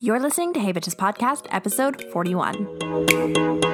[0.00, 3.67] You're listening to Hey Bitches Podcast, episode 41.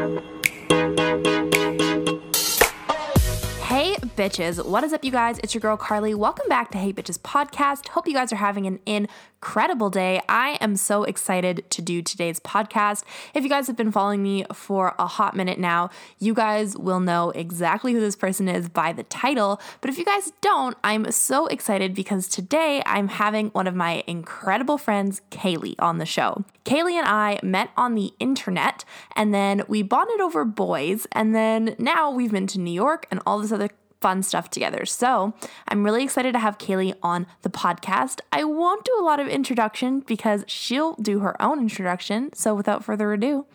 [4.25, 5.39] Bitches, what is up, you guys?
[5.41, 6.15] It's your girl Carly.
[6.15, 7.89] Welcome back to Hey Bitches Podcast.
[7.89, 10.23] Hope you guys are having an incredible day.
[10.31, 13.05] I am so excited to do today's podcast.
[13.35, 17.01] If you guys have been following me for a hot minute now, you guys will
[17.01, 19.61] know exactly who this person is by the title.
[19.83, 24.05] But if you guys don't, I'm so excited because today I'm having one of my
[24.07, 26.47] incredible friends, Kaylee, on the show.
[26.65, 31.77] Kaylee and I met on the internet and then we bonded over boys, and then
[31.79, 33.69] now we've been to New York and all this other
[34.05, 34.85] fun stuff together.
[34.85, 35.33] So
[35.67, 38.21] I'm really excited to have Kaylee on the podcast.
[38.31, 42.31] I won't do a lot of introduction because she'll do her own introduction.
[42.35, 43.47] So without further ado,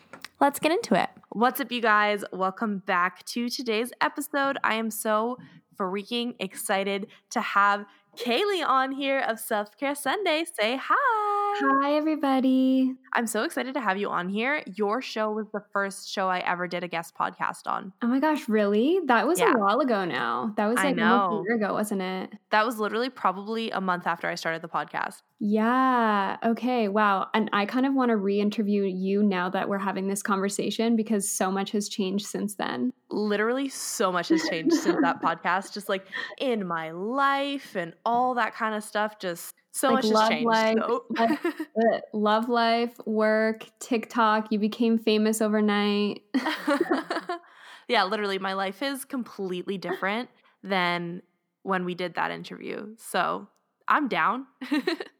[0.42, 1.12] let's get into it.
[1.30, 2.24] What's up, you guys?
[2.34, 4.58] Welcome back to today's episode.
[4.64, 5.38] I am so
[5.80, 7.86] freaking excited to have
[8.18, 10.46] Kaylee on here of Self Care Sunday.
[10.60, 11.49] Say hi.
[11.58, 12.94] Hi, everybody.
[13.14, 14.64] I'm so excited to have you on here.
[14.76, 17.92] Your show was the first show I ever did a guest podcast on.
[18.02, 19.00] Oh my gosh, really?
[19.08, 19.54] That was Yeah.
[19.56, 20.54] a while ago now.
[20.58, 22.32] That was like a year ago, wasn't it?
[22.52, 25.22] That was literally probably a month after I started the podcast.
[25.40, 26.38] Yeah.
[26.46, 26.88] Okay.
[26.88, 27.28] Wow.
[27.34, 30.96] And I kind of want to re interview you now that we're having this conversation
[30.96, 32.92] because so much has changed since then.
[33.10, 36.06] Literally, so much has changed since that podcast, just like
[36.38, 39.18] in my life and all that kind of stuff.
[39.20, 40.46] Just so Like much love changed.
[40.46, 40.78] life,
[41.18, 41.40] life-
[42.14, 46.22] love life, work, TikTok, you became famous overnight.
[47.88, 50.30] yeah, literally, my life is completely different
[50.64, 51.22] than
[51.64, 52.96] when we did that interview.
[52.98, 53.48] So
[53.88, 54.46] I'm down.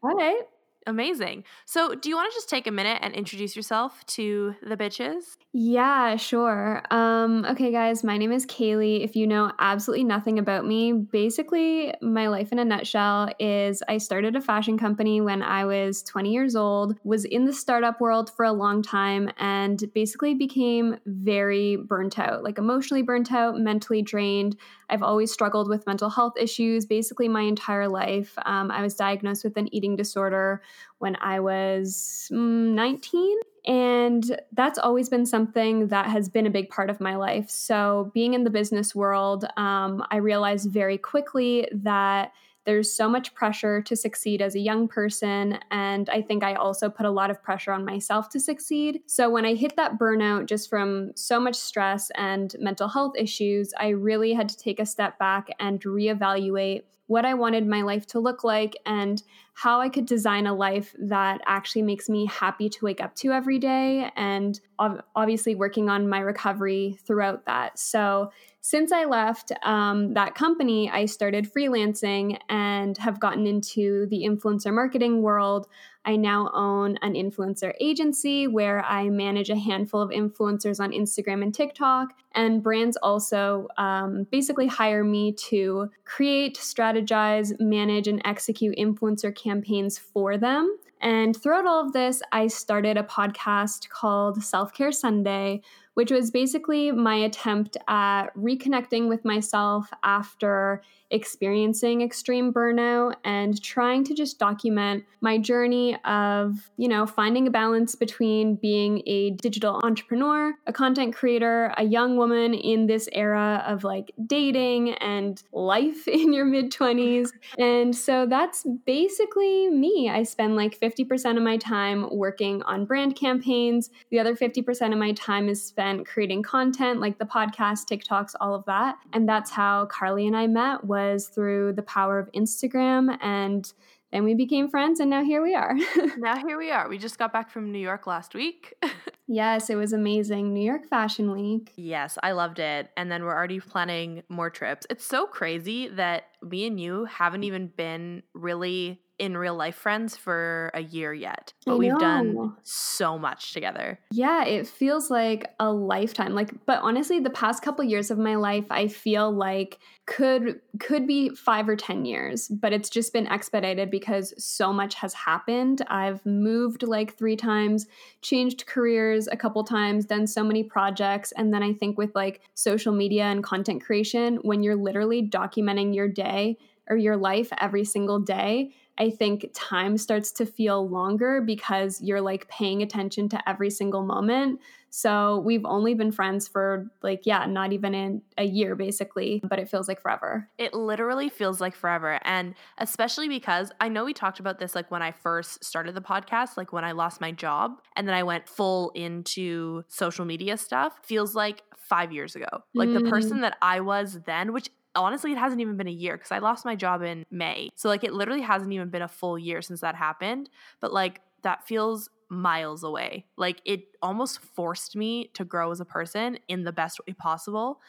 [0.02, 0.42] All right.
[0.86, 1.44] Amazing.
[1.66, 5.36] So, do you want to just take a minute and introduce yourself to the bitches?
[5.52, 6.82] Yeah, sure.
[6.90, 9.04] Um, okay, guys, my name is Kaylee.
[9.04, 13.98] If you know absolutely nothing about me, basically, my life in a nutshell is I
[13.98, 18.30] started a fashion company when I was 20 years old, was in the startup world
[18.34, 24.00] for a long time, and basically became very burnt out, like emotionally burnt out, mentally
[24.00, 24.56] drained.
[24.88, 28.34] I've always struggled with mental health issues basically my entire life.
[28.44, 30.62] Um, I was diagnosed with an eating disorder
[30.98, 33.38] when I was mm, 19.
[33.66, 37.50] And that's always been something that has been a big part of my life.
[37.50, 42.32] So, being in the business world, um, I realized very quickly that
[42.64, 45.58] there's so much pressure to succeed as a young person.
[45.70, 49.00] And I think I also put a lot of pressure on myself to succeed.
[49.06, 53.72] So, when I hit that burnout just from so much stress and mental health issues,
[53.78, 58.06] I really had to take a step back and reevaluate what I wanted my life
[58.06, 59.20] to look like and
[59.54, 63.32] how I could design a life that actually makes me happy to wake up to
[63.32, 67.80] every day, and ob- obviously working on my recovery throughout that.
[67.80, 68.30] So,
[68.62, 74.72] since I left um, that company, I started freelancing and have gotten into the influencer
[74.72, 75.66] marketing world.
[76.04, 81.42] I now own an influencer agency where I manage a handful of influencers on Instagram
[81.42, 82.08] and TikTok.
[82.34, 89.98] And brands also um, basically hire me to create, strategize, manage, and execute influencer campaigns
[89.98, 90.76] for them.
[91.00, 95.62] And throughout all of this, I started a podcast called Self Care Sunday,
[95.94, 104.04] which was basically my attempt at reconnecting with myself after experiencing extreme burnout and trying
[104.04, 109.80] to just document my journey of, you know, finding a balance between being a digital
[109.82, 116.06] entrepreneur, a content creator, a young woman in this era of like dating and life
[116.08, 117.30] in your mid 20s.
[117.58, 120.08] And so that's basically me.
[120.08, 123.90] I spend like 50% of my time working on brand campaigns.
[124.12, 128.54] The other 50% of my time is spent creating content like the podcast, TikToks, all
[128.54, 128.96] of that.
[129.12, 133.72] And that's how Carly and I met was through the power of Instagram and
[134.12, 135.74] then we became friends and now here we are.
[136.18, 136.88] now, here we are.
[136.88, 138.74] We just got back from New York last week.
[139.28, 140.52] yes, it was amazing.
[140.52, 141.72] New York Fashion Week.
[141.76, 142.90] yes, I loved it.
[142.96, 144.86] And then we're already planning more trips.
[144.90, 150.16] It's so crazy that me and you haven't even been really in real life friends
[150.16, 154.00] for a year yet, but we've done so much together.
[154.10, 156.34] Yeah, it feels like a lifetime.
[156.34, 161.06] Like but honestly, the past couple years of my life I feel like could could
[161.06, 165.82] be 5 or 10 years, but it's just been expedited because so much has happened.
[165.88, 167.86] I've moved like 3 times,
[168.22, 172.40] changed careers a couple times, done so many projects, and then I think with like
[172.54, 176.56] social media and content creation when you're literally documenting your day
[176.90, 182.20] or your life every single day, I think time starts to feel longer because you're
[182.20, 184.60] like paying attention to every single moment.
[184.90, 189.58] So we've only been friends for like, yeah, not even in a year basically, but
[189.58, 190.50] it feels like forever.
[190.58, 192.18] It literally feels like forever.
[192.24, 196.02] And especially because I know we talked about this like when I first started the
[196.02, 200.58] podcast, like when I lost my job and then I went full into social media
[200.58, 202.64] stuff, feels like five years ago.
[202.74, 203.02] Like mm.
[203.02, 206.32] the person that I was then, which honestly, it hasn't even been a year because
[206.32, 207.70] I lost my job in May.
[207.76, 210.50] So, like, it literally hasn't even been a full year since that happened.
[210.80, 213.26] But, like, that feels miles away.
[213.36, 217.80] Like, it almost forced me to grow as a person in the best way possible.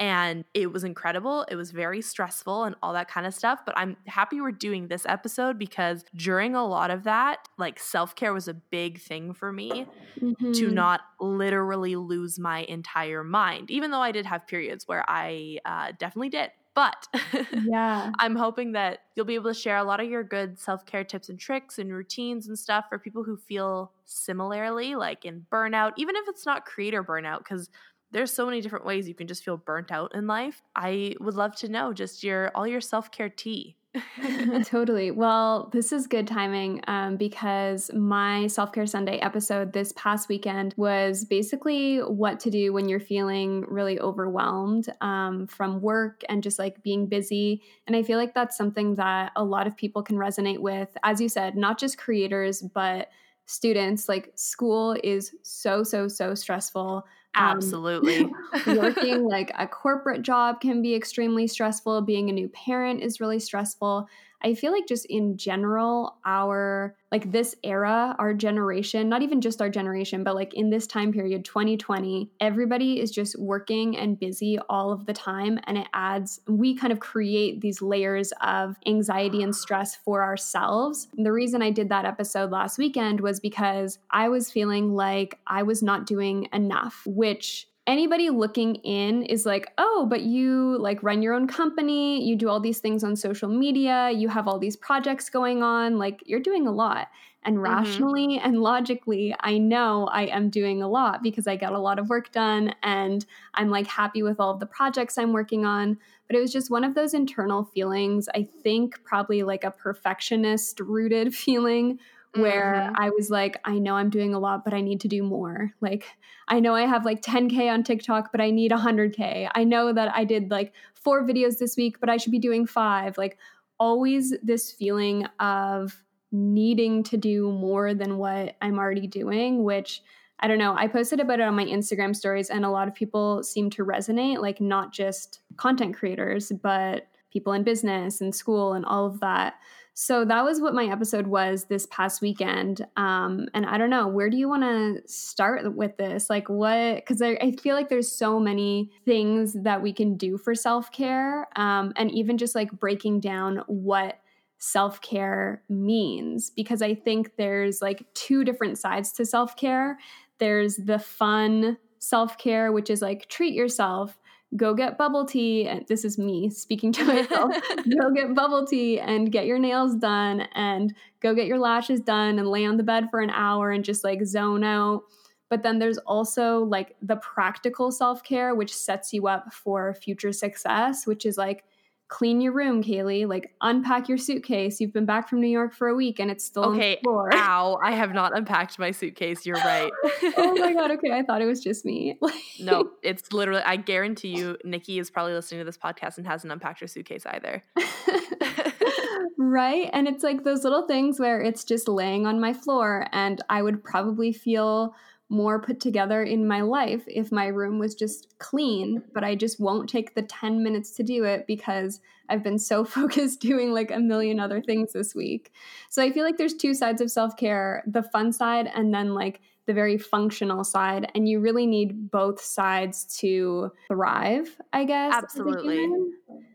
[0.00, 1.46] And it was incredible.
[1.50, 3.60] It was very stressful and all that kind of stuff.
[3.66, 8.16] But I'm happy we're doing this episode because during a lot of that, like self
[8.16, 9.86] care was a big thing for me
[10.18, 10.52] mm-hmm.
[10.52, 15.58] to not literally lose my entire mind, even though I did have periods where I
[15.66, 16.50] uh, definitely did.
[16.74, 17.08] But
[17.64, 20.86] yeah, I'm hoping that you'll be able to share a lot of your good self
[20.86, 25.44] care tips and tricks and routines and stuff for people who feel similarly, like in
[25.52, 27.68] burnout, even if it's not creator burnout, because
[28.12, 30.62] there's so many different ways you can just feel burnt out in life.
[30.74, 33.76] I would love to know just your all your self-care tea.
[34.64, 35.10] totally.
[35.10, 40.74] Well, this is good timing um, because my Self Care Sunday episode this past weekend
[40.76, 46.58] was basically what to do when you're feeling really overwhelmed um, from work and just
[46.58, 47.62] like being busy.
[47.88, 50.96] And I feel like that's something that a lot of people can resonate with.
[51.02, 53.08] As you said, not just creators, but
[53.46, 54.08] students.
[54.08, 57.04] Like school is so, so, so stressful.
[57.34, 58.18] Um, Absolutely.
[58.20, 58.32] Um,
[58.76, 62.02] working like a corporate job can be extremely stressful.
[62.02, 64.08] Being a new parent is really stressful.
[64.42, 69.60] I feel like just in general, our like this era, our generation, not even just
[69.60, 74.58] our generation, but like in this time period, 2020, everybody is just working and busy
[74.68, 75.58] all of the time.
[75.64, 81.08] And it adds, we kind of create these layers of anxiety and stress for ourselves.
[81.16, 85.38] And the reason I did that episode last weekend was because I was feeling like
[85.46, 91.02] I was not doing enough, which anybody looking in is like, oh, but you like
[91.02, 94.58] run your own company, you do all these things on social media, you have all
[94.58, 97.08] these projects going on, like you're doing a lot.
[97.42, 97.64] And mm-hmm.
[97.64, 101.98] rationally and logically, I know I am doing a lot because I get a lot
[101.98, 103.24] of work done and
[103.54, 105.98] I'm like happy with all of the projects I'm working on.
[106.26, 110.80] But it was just one of those internal feelings, I think probably like a perfectionist
[110.80, 111.98] rooted feeling
[112.34, 112.94] where mm-hmm.
[112.96, 115.72] I was like, I know I'm doing a lot, but I need to do more.
[115.80, 116.06] Like,
[116.48, 119.48] I know I have like 10K on TikTok, but I need 100K.
[119.54, 122.66] I know that I did like four videos this week, but I should be doing
[122.66, 123.18] five.
[123.18, 123.38] Like,
[123.78, 130.02] always this feeling of needing to do more than what I'm already doing, which
[130.38, 130.74] I don't know.
[130.76, 133.84] I posted about it on my Instagram stories, and a lot of people seem to
[133.84, 139.20] resonate, like, not just content creators, but people in business and school and all of
[139.20, 139.54] that.
[139.94, 142.86] So that was what my episode was this past weekend.
[142.96, 146.30] Um, and I don't know, where do you want to start with this?
[146.30, 146.96] Like, what?
[146.96, 150.90] Because I, I, feel like there's so many things that we can do for self
[150.92, 154.20] care, um, and even just like breaking down what
[154.58, 156.50] self care means.
[156.50, 159.98] Because I think there's like two different sides to self care.
[160.38, 164.18] There's the fun self care, which is like treat yourself
[164.56, 165.66] go get bubble tea.
[165.66, 167.54] And this is me speaking to myself.
[167.98, 172.38] go get bubble tea and get your nails done and go get your lashes done
[172.38, 175.04] and lay on the bed for an hour and just like zone out.
[175.48, 180.32] But then there's also like the practical self care, which sets you up for future
[180.32, 181.64] success, which is like
[182.10, 183.26] clean your room, Kaylee.
[183.26, 184.80] Like unpack your suitcase.
[184.80, 187.02] You've been back from New York for a week and it's still okay, on the
[187.04, 187.34] floor.
[187.34, 189.46] Ow, I have not unpacked my suitcase.
[189.46, 189.90] You're right.
[190.36, 191.12] oh my god, okay.
[191.12, 192.18] I thought it was just me.
[192.60, 196.52] no, it's literally I guarantee you Nikki is probably listening to this podcast and hasn't
[196.52, 197.62] unpacked her suitcase either.
[199.38, 199.88] right?
[199.92, 203.62] And it's like those little things where it's just laying on my floor and I
[203.62, 204.94] would probably feel
[205.30, 209.60] more put together in my life if my room was just clean, but I just
[209.60, 213.90] won't take the 10 minutes to do it because I've been so focused doing like
[213.90, 215.52] a million other things this week.
[215.88, 219.14] So I feel like there's two sides of self care the fun side and then
[219.14, 221.10] like the very functional side.
[221.14, 225.14] And you really need both sides to thrive, I guess.
[225.14, 225.86] Absolutely.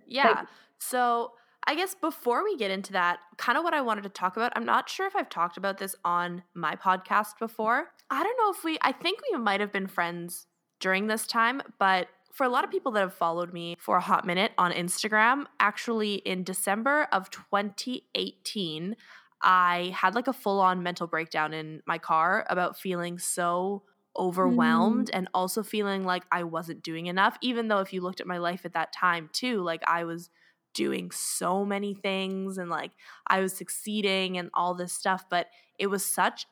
[0.05, 0.27] Yeah.
[0.27, 0.47] Like,
[0.79, 1.31] so
[1.67, 4.53] I guess before we get into that, kind of what I wanted to talk about,
[4.55, 7.87] I'm not sure if I've talked about this on my podcast before.
[8.09, 10.45] I don't know if we, I think we might have been friends
[10.79, 14.01] during this time, but for a lot of people that have followed me for a
[14.01, 18.95] hot minute on Instagram, actually in December of 2018,
[19.41, 23.83] I had like a full on mental breakdown in my car about feeling so
[24.17, 25.11] overwhelmed mm.
[25.13, 28.37] and also feeling like I wasn't doing enough, even though if you looked at my
[28.37, 30.29] life at that time too, like I was
[30.75, 32.91] doing so many things and like
[33.25, 35.47] I was succeeding and all this stuff, but
[35.79, 36.45] it was such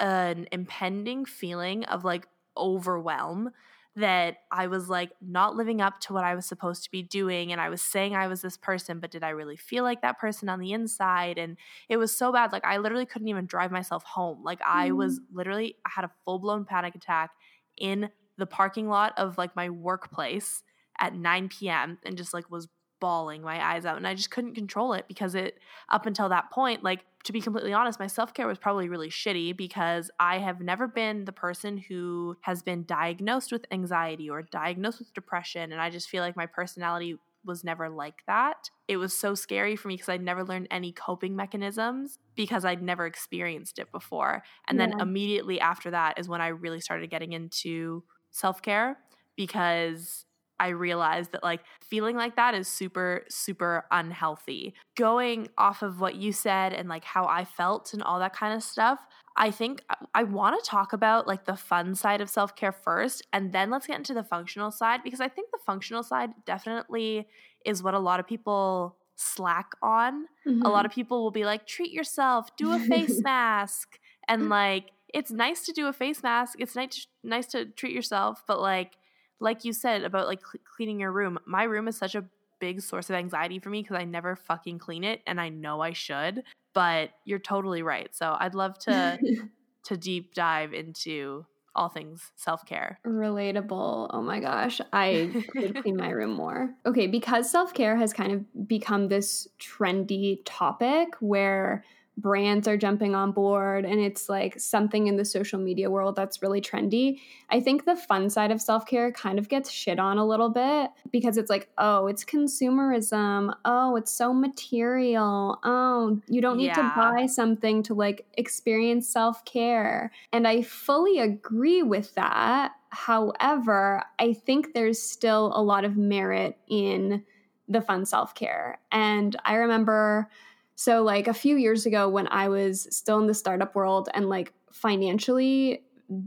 [0.00, 2.26] an impending feeling of like
[2.56, 3.50] overwhelm
[3.96, 7.52] that I was like not living up to what I was supposed to be doing.
[7.52, 10.18] And I was saying I was this person, but did I really feel like that
[10.18, 11.38] person on the inside?
[11.38, 11.56] And
[11.88, 12.50] it was so bad.
[12.52, 14.42] Like I literally couldn't even drive myself home.
[14.42, 15.24] Like I was mm.
[15.32, 17.30] literally, I had a full blown panic attack
[17.78, 20.64] in the parking lot of like my workplace
[20.98, 21.98] at 9 p.m.
[22.04, 22.68] and just like was
[23.04, 25.58] bawling my eyes out and I just couldn't control it because it
[25.90, 29.54] up until that point like to be completely honest my self-care was probably really shitty
[29.54, 35.00] because I have never been the person who has been diagnosed with anxiety or diagnosed
[35.00, 38.70] with depression and I just feel like my personality was never like that.
[38.88, 42.82] It was so scary for me because I'd never learned any coping mechanisms because I'd
[42.82, 44.42] never experienced it before.
[44.66, 44.86] And yeah.
[44.86, 48.96] then immediately after that is when I really started getting into self care
[49.36, 50.24] because
[50.60, 54.74] I realized that like feeling like that is super, super unhealthy.
[54.96, 58.54] Going off of what you said and like how I felt and all that kind
[58.54, 59.00] of stuff,
[59.36, 59.82] I think
[60.14, 63.70] I want to talk about like the fun side of self care first, and then
[63.70, 67.26] let's get into the functional side because I think the functional side definitely
[67.64, 70.26] is what a lot of people slack on.
[70.46, 70.62] Mm-hmm.
[70.62, 70.86] A lot mm-hmm.
[70.86, 73.98] of people will be like, treat yourself, do a face mask.
[74.28, 76.56] And like, it's nice to do a face mask.
[76.58, 78.96] It's nice, nice to treat yourself, but like,
[79.40, 82.24] like you said about like cl- cleaning your room, my room is such a
[82.60, 85.80] big source of anxiety for me because I never fucking clean it and I know
[85.80, 86.42] I should.
[86.72, 88.14] But you're totally right.
[88.14, 89.18] So I'd love to
[89.84, 92.98] to deep dive into all things self care.
[93.06, 94.08] Relatable.
[94.10, 94.80] Oh my gosh.
[94.92, 96.70] I could clean my room more.
[96.86, 101.84] Okay, because self care has kind of become this trendy topic where
[102.16, 106.42] brands are jumping on board and it's like something in the social media world that's
[106.42, 107.20] really trendy.
[107.50, 110.48] I think the fun side of self care kind of gets shit on a little
[110.48, 113.54] bit because it's like, oh, it's consumerism.
[113.64, 115.58] Oh, it's so material.
[115.64, 116.74] Oh, you don't need yeah.
[116.74, 120.12] to buy something to like experience self care.
[120.32, 122.72] And I fully agree with that.
[122.90, 127.24] However, I think there's still a lot of merit in
[127.68, 128.78] the fun self care.
[128.92, 130.28] And I remember
[130.76, 134.28] so, like a few years ago, when I was still in the startup world and
[134.28, 135.82] like financially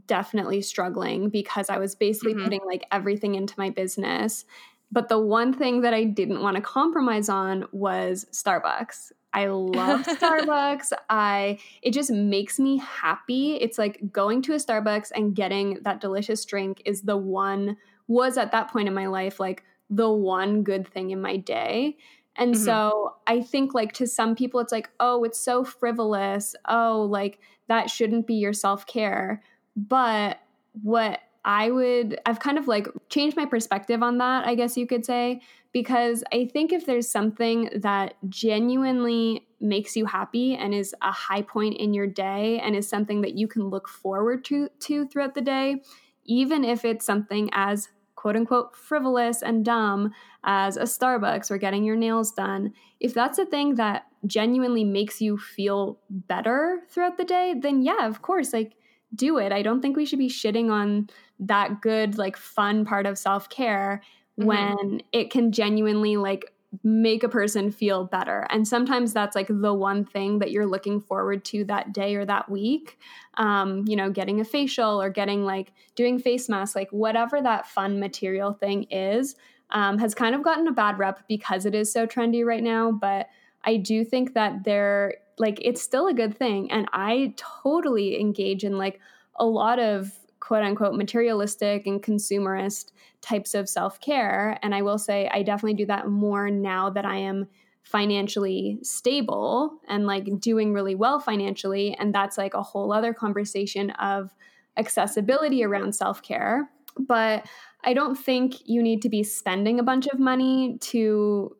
[0.07, 2.43] definitely struggling because I was basically mm-hmm.
[2.43, 4.45] putting like everything into my business.
[4.91, 9.11] But the one thing that I didn't want to compromise on was Starbucks.
[9.33, 10.93] I love Starbucks.
[11.09, 13.55] I it just makes me happy.
[13.55, 17.77] It's like going to a Starbucks and getting that delicious drink is the one
[18.07, 21.97] was at that point in my life like the one good thing in my day.
[22.37, 22.63] And mm-hmm.
[22.63, 26.55] so I think like to some people it's like, "Oh, it's so frivolous.
[26.67, 29.41] Oh, like that shouldn't be your self-care."
[29.75, 30.39] But
[30.83, 34.85] what I would I've kind of like changed my perspective on that, I guess you
[34.85, 35.41] could say,
[35.71, 41.41] because I think if there's something that genuinely makes you happy and is a high
[41.41, 45.35] point in your day and is something that you can look forward to to throughout
[45.35, 45.81] the day,
[46.25, 50.11] even if it's something as quote unquote frivolous and dumb
[50.43, 55.21] as a Starbucks or getting your nails done, if that's a thing that genuinely makes
[55.21, 58.73] you feel better throughout the day, then yeah, of course, like
[59.15, 59.53] do it.
[59.53, 61.09] I don't think we should be shitting on
[61.39, 64.01] that good, like fun part of self care
[64.37, 64.47] mm-hmm.
[64.47, 66.51] when it can genuinely like
[66.83, 68.45] make a person feel better.
[68.49, 72.25] And sometimes that's like the one thing that you're looking forward to that day or
[72.25, 72.99] that week.
[73.35, 77.67] Um, you know, getting a facial or getting like doing face masks, like whatever that
[77.67, 79.35] fun material thing is,
[79.69, 82.91] um, has kind of gotten a bad rep because it is so trendy right now.
[82.91, 83.27] But
[83.63, 86.71] I do think that they're like, it's still a good thing.
[86.71, 88.99] And I totally engage in like
[89.35, 90.11] a lot of
[90.47, 94.57] quote unquote materialistic and consumerist types of self care.
[94.63, 97.49] And I will say, I definitely do that more now that I am
[97.83, 101.97] financially stable and like doing really well financially.
[101.99, 104.33] And that's like a whole other conversation of
[104.77, 106.69] accessibility around self care.
[106.97, 107.45] But
[107.83, 111.57] I don't think you need to be spending a bunch of money to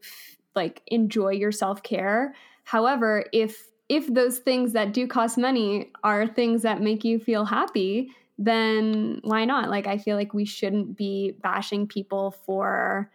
[0.56, 2.34] like enjoy your self care.
[2.64, 7.44] However, if if those things that do cost money are things that make you feel
[7.44, 9.70] happy, then why not?
[9.70, 13.12] Like, I feel like we shouldn't be bashing people for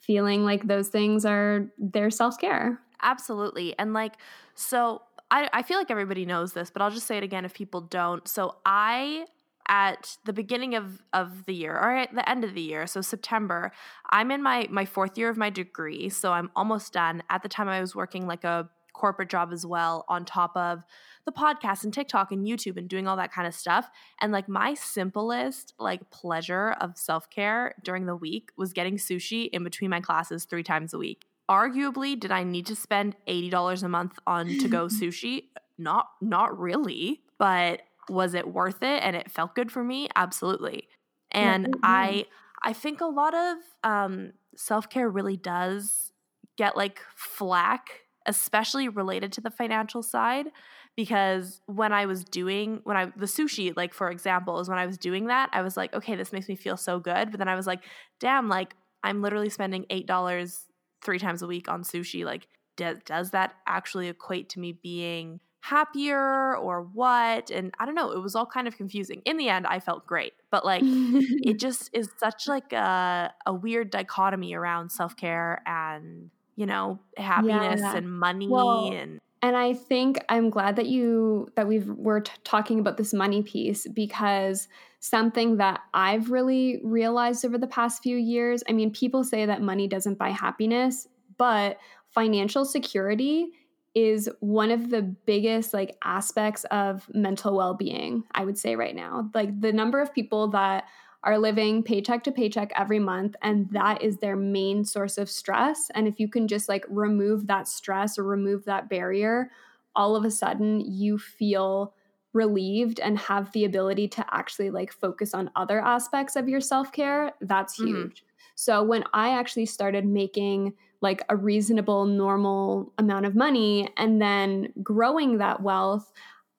[0.00, 2.80] feeling like those things are their self care.
[3.02, 3.78] Absolutely.
[3.78, 4.14] And like,
[4.54, 7.54] so I, I feel like everybody knows this, but I'll just say it again if
[7.54, 8.26] people don't.
[8.28, 9.26] So I
[9.68, 13.00] at the beginning of, of the year or at the end of the year so
[13.00, 13.72] september
[14.10, 17.48] i'm in my my fourth year of my degree so i'm almost done at the
[17.48, 20.82] time i was working like a corporate job as well on top of
[21.24, 23.88] the podcast and TikTok and YouTube and doing all that kind of stuff.
[24.20, 29.64] And like my simplest like pleasure of self-care during the week was getting sushi in
[29.64, 31.24] between my classes 3 times a week.
[31.50, 35.44] arguably, did I need to spend $80 a month on to go sushi?
[35.76, 40.08] Not not really, but was it worth it and it felt good for me?
[40.14, 40.88] Absolutely.
[41.30, 41.80] And mm-hmm.
[41.82, 42.26] I
[42.62, 46.12] I think a lot of um, self-care really does
[46.56, 47.88] get like flack,
[48.26, 50.46] especially related to the financial side
[50.96, 54.86] because when I was doing when I the sushi like for example is when I
[54.86, 57.30] was doing that I was like okay this makes me feel so good.
[57.30, 57.80] But then I was like
[58.20, 60.64] damn like I'm literally spending $8
[61.04, 62.24] 3 times a week on sushi.
[62.24, 62.46] Like
[62.76, 67.50] does does that actually equate to me being happier or what?
[67.50, 69.22] And i don't know it was all kind of confusing.
[69.24, 73.52] In the end i felt great but like it just is such like a, a
[73.52, 77.96] weird dichotomy around self-care and you know happiness yeah.
[77.96, 82.32] and money well, and and i think i'm glad that you that we've we're t-
[82.44, 84.68] talking about this money piece because
[85.00, 89.60] something that i've really realized over the past few years i mean people say that
[89.60, 91.76] money doesn't buy happiness but
[92.08, 93.48] financial security
[93.94, 99.30] is one of the biggest like aspects of mental well-being i would say right now.
[99.34, 100.84] Like the number of people that
[101.24, 105.90] are living paycheck to paycheck every month and that is their main source of stress
[105.94, 109.50] and if you can just like remove that stress or remove that barrier
[109.96, 111.94] all of a sudden you feel
[112.32, 117.32] relieved and have the ability to actually like focus on other aspects of your self-care
[117.42, 117.88] that's mm-hmm.
[117.88, 118.52] huge mm-hmm.
[118.54, 120.72] so when i actually started making
[121.04, 123.88] like a reasonable, normal amount of money.
[123.98, 126.10] And then growing that wealth,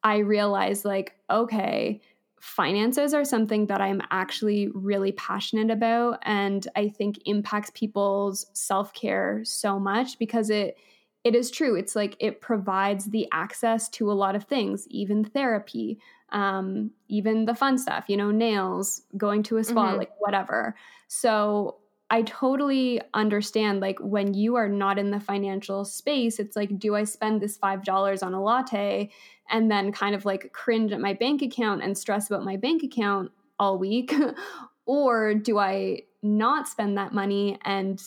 [0.03, 1.99] I realized like, okay,
[2.45, 9.41] finances are something that I'm actually really passionate about and I think impacts people's self-care
[9.43, 10.77] so much because it
[11.23, 11.75] it is true.
[11.75, 15.97] It's like it provides the access to a lot of things, even therapy,
[16.29, 19.97] um, even the fun stuff, you know, nails, going to a spa, mm-hmm.
[19.97, 20.75] like whatever.
[21.07, 21.77] So
[22.11, 26.95] I totally understand like when you are not in the financial space, it's like, do
[26.95, 29.09] I spend this $5 on a latte
[29.49, 32.83] and then kind of like cringe at my bank account and stress about my bank
[32.83, 34.13] account all week?
[34.85, 38.01] or do I not spend that money and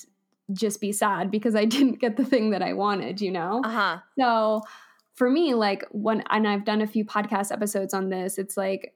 [0.53, 3.63] just be sad because I didn't get the thing that I wanted, you know?
[3.65, 3.99] Uh-huh.
[4.19, 4.63] So
[5.15, 8.95] for me, like when, and I've done a few podcast episodes on this, it's like,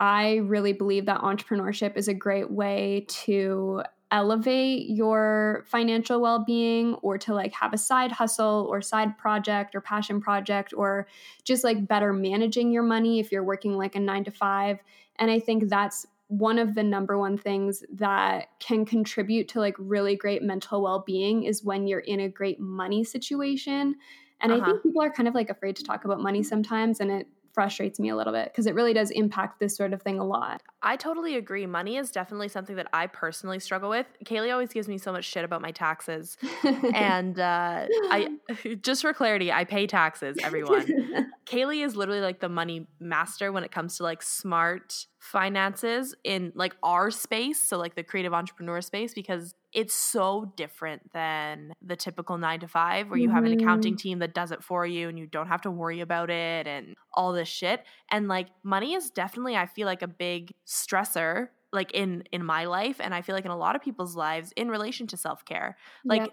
[0.00, 7.18] I really believe that entrepreneurship is a great way to elevate your financial well-being or
[7.18, 11.06] to like have a side hustle or side project or passion project or
[11.44, 14.78] just like better managing your money if you're working like a 9 to 5
[15.16, 19.74] and i think that's one of the number one things that can contribute to like
[19.78, 23.94] really great mental well-being is when you're in a great money situation
[24.40, 24.62] and uh-huh.
[24.62, 27.26] i think people are kind of like afraid to talk about money sometimes and it
[27.58, 30.24] frustrates me a little bit because it really does impact this sort of thing a
[30.24, 30.62] lot.
[30.80, 31.66] I totally agree.
[31.66, 34.06] Money is definitely something that I personally struggle with.
[34.24, 36.36] Kaylee always gives me so much shit about my taxes.
[36.94, 38.28] and uh, I
[38.80, 41.32] just for clarity, I pay taxes, everyone.
[41.46, 46.52] Kaylee is literally like the money master when it comes to like smart finances in
[46.54, 51.96] like our space, so like the creative entrepreneur space because it's so different than the
[51.96, 53.34] typical nine to five where you mm-hmm.
[53.34, 53.98] have an accounting mm-hmm.
[53.98, 56.94] team that does it for you and you don't have to worry about it and
[57.12, 57.84] all this shit.
[58.10, 62.64] And like money is definitely, I feel like a big stressor like in in my
[62.64, 65.76] life and I feel like in a lot of people's lives in relation to self-care.
[66.04, 66.30] Like yep.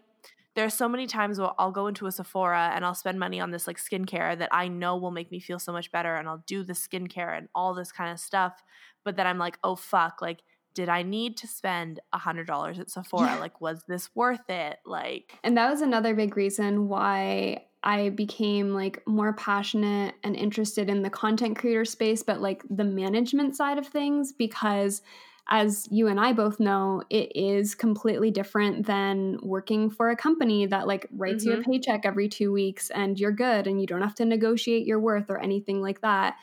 [0.55, 3.51] There's so many times where I'll go into a Sephora and I'll spend money on
[3.51, 6.43] this like skincare that I know will make me feel so much better and I'll
[6.47, 8.63] do the skincare and all this kind of stuff.
[9.03, 10.41] But then I'm like, oh fuck, like
[10.75, 13.27] did I need to spend a hundred dollars at Sephora?
[13.27, 13.39] Yeah.
[13.39, 14.77] Like, was this worth it?
[14.85, 20.89] Like, and that was another big reason why I became like more passionate and interested
[20.89, 25.01] in the content creator space, but like the management side of things, because
[25.47, 30.65] as you and I both know, it is completely different than working for a company
[30.65, 31.51] that like writes mm-hmm.
[31.51, 31.71] you a mm-hmm.
[31.71, 35.29] paycheck every two weeks and you're good and you don't have to negotiate your worth
[35.29, 36.35] or anything like that.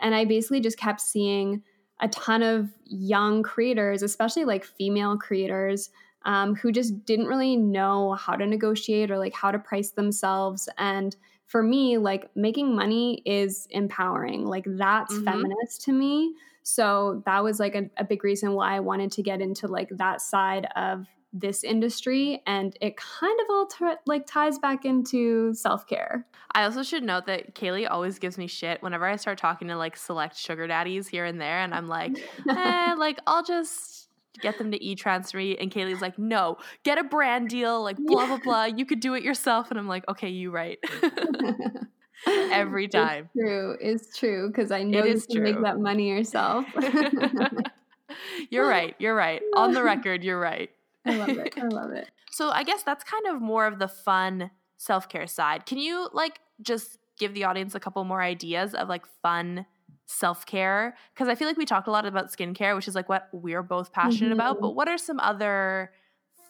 [0.00, 1.62] And I basically just kept seeing
[2.00, 5.90] a ton of young creators, especially like female creators,
[6.24, 10.68] um, who just didn't really know how to negotiate or like how to price themselves.
[10.78, 11.16] And
[11.46, 14.44] for me, like making money is empowering.
[14.44, 15.24] Like that's mm-hmm.
[15.24, 16.34] feminist to me.
[16.68, 19.88] So that was like a, a big reason why I wanted to get into like
[19.92, 25.54] that side of this industry and it kind of all t- like ties back into
[25.54, 26.26] self-care.
[26.54, 29.76] I also should note that kaylee always gives me shit whenever i start talking to
[29.76, 32.18] like select sugar daddies here and there and i'm like
[32.50, 34.08] eh, like i'll just
[34.40, 38.26] get them to e-transfer me and kaylee's like no get a brand deal like blah
[38.26, 40.78] blah blah you could do it yourself and i'm like okay you right
[42.26, 45.44] every time it's true it's true because i know you can true.
[45.44, 46.66] make that money yourself
[48.50, 50.70] you're right you're right on the record you're right
[51.08, 51.54] I love it.
[51.56, 52.10] I love it.
[52.30, 55.66] So I guess that's kind of more of the fun self care side.
[55.66, 59.66] Can you like just give the audience a couple more ideas of like fun
[60.06, 60.96] self care?
[61.14, 63.62] Because I feel like we talked a lot about skincare, which is like what we're
[63.62, 64.32] both passionate mm-hmm.
[64.34, 64.60] about.
[64.60, 65.92] But what are some other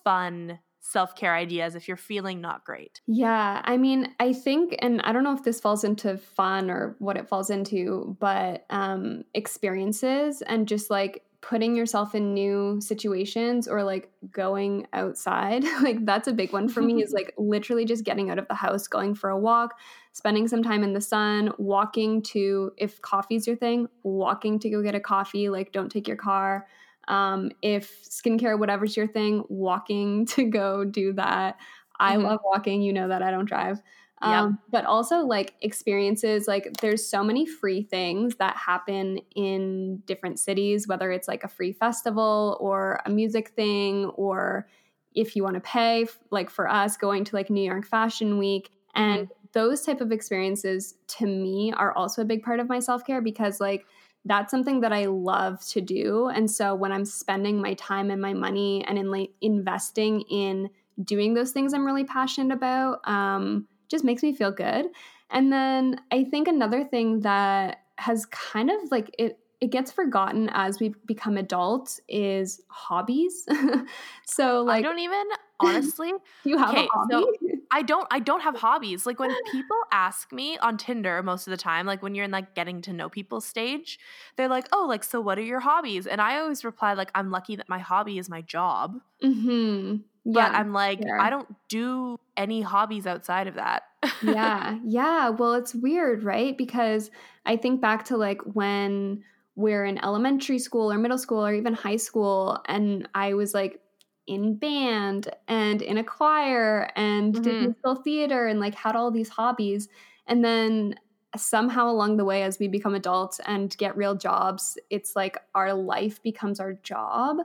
[0.04, 3.00] fun self care ideas if you're feeling not great?
[3.06, 6.96] Yeah, I mean, I think, and I don't know if this falls into fun or
[6.98, 13.68] what it falls into, but um, experiences and just like putting yourself in new situations
[13.68, 18.02] or like going outside like that's a big one for me is like literally just
[18.02, 19.78] getting out of the house going for a walk
[20.12, 24.82] spending some time in the sun walking to if coffee's your thing walking to go
[24.82, 26.66] get a coffee like don't take your car
[27.08, 31.56] um, if skincare whatever's your thing walking to go do that
[31.98, 32.26] i mm-hmm.
[32.26, 33.82] love walking you know that i don't drive
[34.20, 40.40] um, but also like experiences like there's so many free things that happen in different
[40.40, 44.66] cities whether it's like a free festival or a music thing or
[45.14, 48.70] if you want to pay like for us going to like new york fashion week
[48.94, 49.32] and mm-hmm.
[49.52, 53.60] those type of experiences to me are also a big part of my self-care because
[53.60, 53.86] like
[54.24, 56.28] that's something that I love to do.
[56.28, 60.70] And so when I'm spending my time and my money and in like investing in
[61.02, 64.86] doing those things I'm really passionate about, um, just makes me feel good.
[65.30, 70.48] And then I think another thing that has kind of like it it gets forgotten
[70.52, 73.44] as we become adults is hobbies.
[74.24, 75.24] so like I don't even
[75.60, 76.12] honestly
[76.44, 77.24] you have okay, a hobby?
[77.24, 77.32] So
[77.70, 79.06] I don't I don't have hobbies.
[79.06, 82.30] Like when people ask me on Tinder most of the time, like when you're in
[82.30, 83.98] like getting to know people stage,
[84.36, 87.30] they're like, "Oh, like so what are your hobbies?" And I always reply like I'm
[87.30, 89.00] lucky that my hobby is my job.
[89.22, 93.84] hmm But I'm like I don't do any hobbies outside of that.
[94.20, 94.78] yeah.
[94.84, 95.28] Yeah.
[95.30, 96.56] Well, it's weird, right?
[96.56, 97.10] Because
[97.46, 99.22] I think back to like when
[99.54, 103.80] we're in elementary school or middle school or even high school, and I was like
[104.28, 107.42] in band and in a choir and mm-hmm.
[107.42, 109.88] did musical theater and like had all these hobbies.
[110.26, 110.94] And then
[111.36, 115.74] somehow along the way, as we become adults and get real jobs, it's like our
[115.74, 117.38] life becomes our job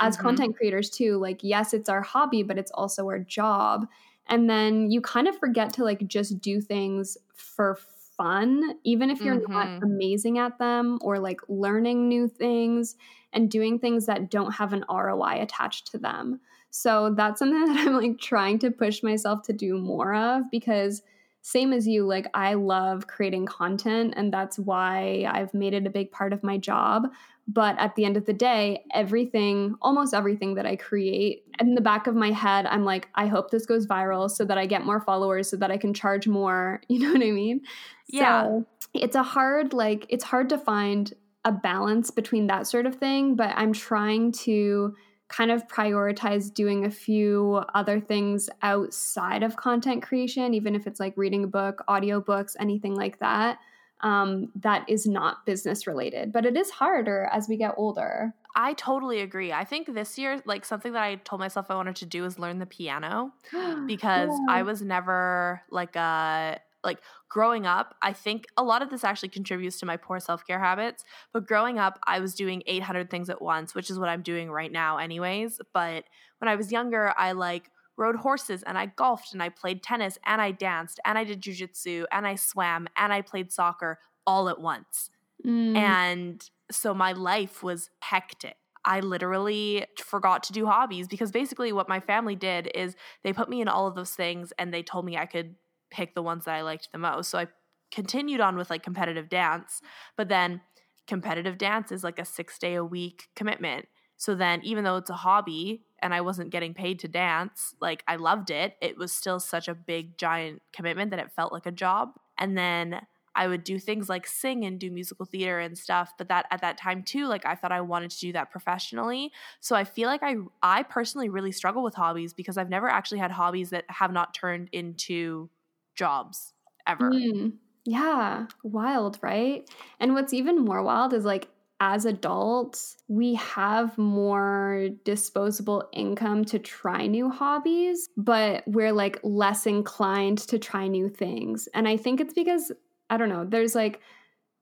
[0.00, 0.26] as mm-hmm.
[0.26, 3.86] content creators too like yes it's our hobby but it's also our job
[4.28, 7.78] and then you kind of forget to like just do things for
[8.20, 9.52] fun even if you're mm-hmm.
[9.52, 12.96] not amazing at them or like learning new things
[13.32, 16.38] and doing things that don't have an ROI attached to them.
[16.68, 21.02] So that's something that I'm like trying to push myself to do more of because
[21.42, 25.90] same as you like I love creating content and that's why I've made it a
[25.90, 27.08] big part of my job,
[27.48, 31.80] but at the end of the day, everything, almost everything that I create, in the
[31.80, 34.84] back of my head, I'm like, I hope this goes viral so that I get
[34.84, 36.80] more followers, so that I can charge more.
[36.88, 37.62] You know what I mean?
[38.08, 38.42] Yeah.
[38.42, 41.12] So it's a hard, like, it's hard to find
[41.44, 44.94] a balance between that sort of thing, but I'm trying to
[45.30, 51.00] kind of prioritize doing a few other things outside of content creation, even if it's
[51.00, 53.58] like reading a book, audiobooks, anything like that
[54.00, 56.32] um, that is not business related.
[56.32, 58.34] But it is harder as we get older.
[58.56, 59.52] I totally agree.
[59.52, 62.38] I think this year, like something that I told myself I wanted to do is
[62.38, 63.32] learn the piano
[63.86, 64.46] because yeah.
[64.48, 69.28] I was never like a like growing up, I think a lot of this actually
[69.28, 71.04] contributes to my poor self care habits.
[71.32, 74.50] But growing up, I was doing 800 things at once, which is what I'm doing
[74.50, 75.60] right now, anyways.
[75.72, 76.04] But
[76.38, 80.18] when I was younger, I like rode horses and I golfed and I played tennis
[80.24, 84.48] and I danced and I did jujitsu and I swam and I played soccer all
[84.48, 85.10] at once.
[85.44, 85.76] Mm.
[85.76, 88.56] And so my life was hectic.
[88.84, 93.50] I literally forgot to do hobbies because basically what my family did is they put
[93.50, 95.54] me in all of those things and they told me I could
[95.90, 97.30] pick the ones that I liked the most.
[97.30, 97.46] So I
[97.90, 99.80] continued on with like competitive dance,
[100.16, 100.60] but then
[101.06, 103.86] competitive dance is like a 6 day a week commitment.
[104.16, 108.02] So then even though it's a hobby, and I wasn't getting paid to dance, like
[108.08, 111.66] I loved it, it was still such a big, giant commitment that it felt like
[111.66, 112.10] a job.
[112.38, 113.00] And then
[113.34, 116.62] I would do things like sing and do musical theater and stuff, but that at
[116.62, 119.30] that time too, like I thought I wanted to do that professionally.
[119.60, 123.20] So I feel like I I personally really struggle with hobbies because I've never actually
[123.20, 125.48] had hobbies that have not turned into
[125.94, 126.54] jobs
[126.86, 127.10] ever.
[127.10, 129.68] Mm, yeah, wild, right?
[129.98, 131.48] And what's even more wild is like
[131.80, 139.66] as adults, we have more disposable income to try new hobbies, but we're like less
[139.66, 141.68] inclined to try new things.
[141.72, 142.70] And I think it's because,
[143.08, 144.00] I don't know, there's like,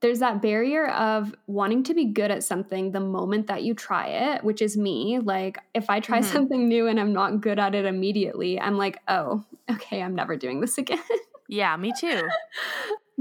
[0.01, 4.07] there's that barrier of wanting to be good at something the moment that you try
[4.07, 5.19] it, which is me.
[5.19, 6.31] Like, if I try mm-hmm.
[6.31, 10.37] something new and I'm not good at it immediately, I'm like, oh, okay, I'm never
[10.37, 10.99] doing this again.
[11.47, 12.21] Yeah, me too.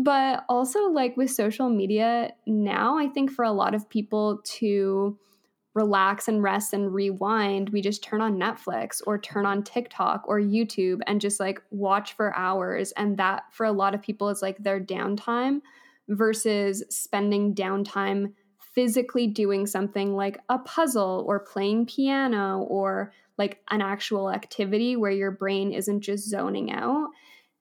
[0.01, 5.19] But also, like with social media now, I think for a lot of people to
[5.75, 10.41] relax and rest and rewind, we just turn on Netflix or turn on TikTok or
[10.41, 12.93] YouTube and just like watch for hours.
[12.93, 15.62] And that for a lot of people is like their downtime
[16.09, 18.33] versus spending downtime
[18.75, 25.11] physically doing something like a puzzle or playing piano or like an actual activity where
[25.11, 27.09] your brain isn't just zoning out.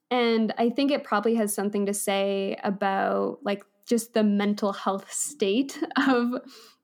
[0.10, 5.12] And I think it probably has something to say about like just the mental health
[5.12, 6.34] state of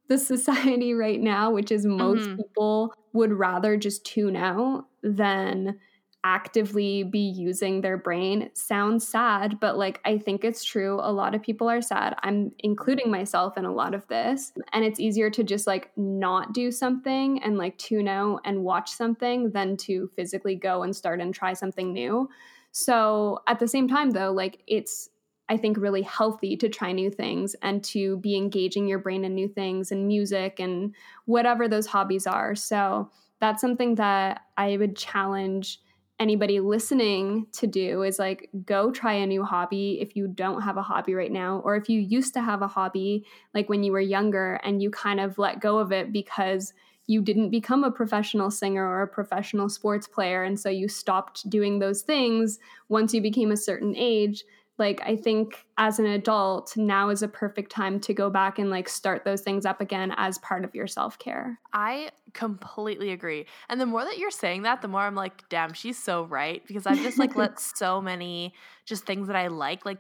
[0.10, 2.38] the society right now, which is most mm-hmm.
[2.38, 5.80] people would rather just tune out than
[6.24, 11.00] actively be using their brain sounds sad, but like I think it's true.
[11.02, 12.16] A lot of people are sad.
[12.24, 14.54] I'm including myself in a lot of this.
[14.72, 18.92] And it's easier to just like not do something and like tune out and watch
[18.92, 22.30] something than to physically go and start and try something new.
[22.72, 25.10] So at the same time, though, like it's
[25.50, 29.36] I think, really healthy to try new things and to be engaging your brain in
[29.36, 32.56] new things and music and whatever those hobbies are.
[32.56, 35.82] So that's something that I would challenge
[36.20, 40.78] anybody listening to do is like go try a new hobby if you don't have
[40.78, 43.92] a hobby right now or if you used to have a hobby like when you
[43.92, 46.74] were younger and you kind of let go of it because
[47.08, 51.50] you didn't become a professional singer or a professional sports player and so you stopped
[51.50, 54.44] doing those things once you became a certain age
[54.78, 58.70] like i think as an adult now is a perfect time to go back and
[58.70, 61.60] like start those things up again as part of your self-care.
[61.74, 63.46] I completely agree.
[63.70, 66.66] And the more that you're saying that the more i'm like damn she's so right.
[66.68, 68.54] Because i've just like let so many
[68.86, 70.00] just things that i like like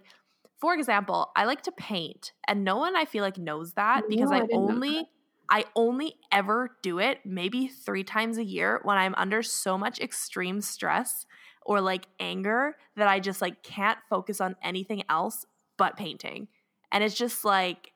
[0.59, 2.31] for example i like to paint.
[2.47, 5.09] And no one i feel like knows that because no, i, I only
[5.49, 9.99] I only ever do it maybe three times a year when I'm under so much
[9.99, 11.27] extreme stress
[11.65, 15.45] or like anger that I just like can't focus on anything else
[15.77, 16.47] but painting.
[16.91, 17.91] And it's just like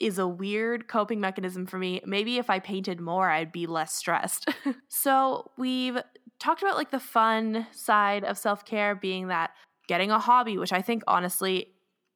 [0.00, 2.00] is a weird coping mechanism for me.
[2.06, 4.48] Maybe if I painted more, I'd be less stressed.
[4.88, 5.98] so, we've
[6.38, 9.50] talked about like the fun side of self-care being that
[9.88, 11.66] getting a hobby, which I think honestly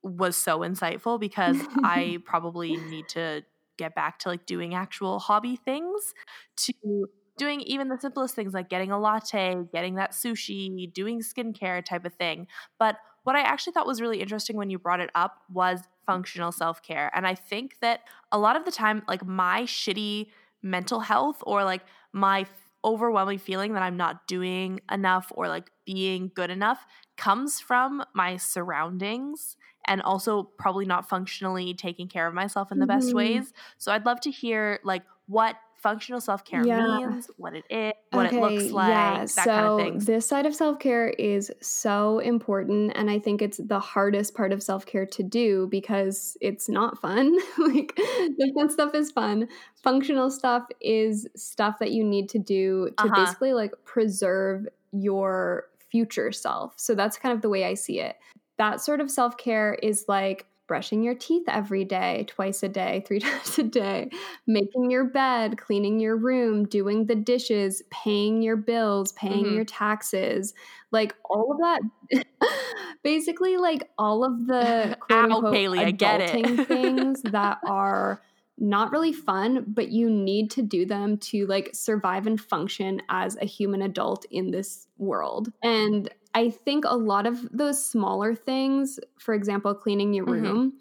[0.03, 3.43] was so insightful because I probably need to
[3.77, 6.15] get back to like doing actual hobby things
[6.57, 11.85] to doing even the simplest things like getting a latte, getting that sushi, doing skincare
[11.85, 12.47] type of thing.
[12.79, 16.53] But what I actually thought was really interesting when you brought it up was functional
[16.53, 17.11] self care.
[17.15, 20.27] And I think that a lot of the time, like my shitty
[20.63, 22.47] mental health or like my
[22.85, 28.37] overwhelming feeling that I'm not doing enough or like being good enough comes from my
[28.37, 32.99] surroundings and also probably not functionally taking care of myself in the mm-hmm.
[32.99, 33.53] best ways.
[33.79, 36.97] So I'd love to hear like what functional self care yeah.
[36.97, 39.19] means, what it is, what okay, it looks like, yeah.
[39.19, 39.99] that so kind of thing.
[39.99, 42.93] This side of self care is so important.
[42.97, 46.99] And I think it's the hardest part of self care to do because it's not
[46.99, 47.37] fun.
[47.59, 49.47] like the fun stuff is fun.
[49.83, 53.15] Functional stuff is stuff that you need to do to uh-huh.
[53.15, 56.73] basically like preserve your future self.
[56.77, 58.17] So that's kind of the way I see it.
[58.57, 63.05] That sort of self care is like brushing your teeth every day, twice a day,
[63.07, 64.11] three times a day,
[64.47, 69.55] making your bed, cleaning your room, doing the dishes, paying your bills, paying mm-hmm.
[69.55, 70.55] your taxes,
[70.91, 72.25] like all of that.
[73.03, 78.21] basically, like all of the quote unquote Kaylee, adulting things that are
[78.59, 83.37] not really fun, but you need to do them to like survive and function as
[83.41, 85.53] a human adult in this world.
[85.63, 90.45] And I think a lot of those smaller things, for example, cleaning your mm-hmm.
[90.45, 90.77] room, mm-hmm.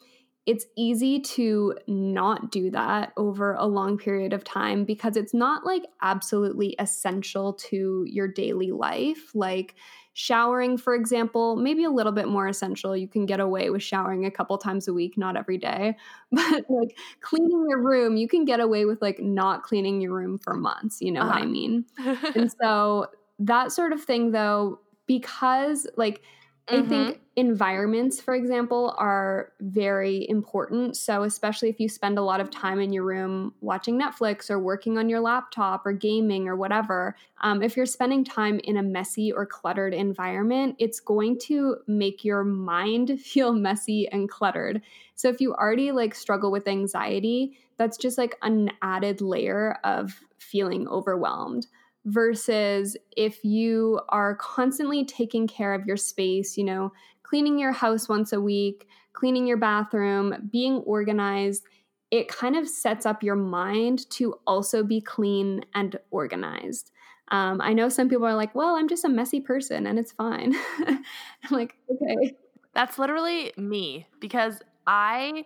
[0.48, 5.64] it's easy to not do that over a long period of time because it's not
[5.64, 9.32] like absolutely essential to your daily life.
[9.36, 9.76] Like
[10.14, 12.96] showering, for example, maybe a little bit more essential.
[12.96, 15.98] You can get away with showering a couple times a week, not every day.
[16.32, 20.40] But like cleaning your room, you can get away with like not cleaning your room
[20.40, 21.00] for months.
[21.00, 21.30] You know uh-huh.
[21.30, 21.50] what I uh-huh.
[21.52, 21.86] mean?
[22.36, 23.08] and so
[23.40, 26.22] that sort of thing, though, because like
[26.70, 26.86] mm-hmm.
[26.86, 30.96] I think environments, for example, are very important.
[30.96, 34.60] So, especially if you spend a lot of time in your room watching Netflix or
[34.60, 38.84] working on your laptop or gaming or whatever, um, if you're spending time in a
[38.84, 44.82] messy or cluttered environment, it's going to make your mind feel messy and cluttered.
[45.16, 50.20] So, if you already like struggle with anxiety, that's just like an added layer of
[50.38, 51.66] feeling overwhelmed
[52.06, 56.92] versus if you are constantly taking care of your space, you know,
[57.24, 61.64] cleaning your house once a week, cleaning your bathroom, being organized,
[62.12, 66.92] it kind of sets up your mind to also be clean and organized.
[67.30, 70.12] Um, I know some people are like, well, I'm just a messy person and it's
[70.12, 70.54] fine.
[70.88, 71.04] I'm
[71.50, 72.36] like, okay.
[72.76, 75.46] That's literally me because I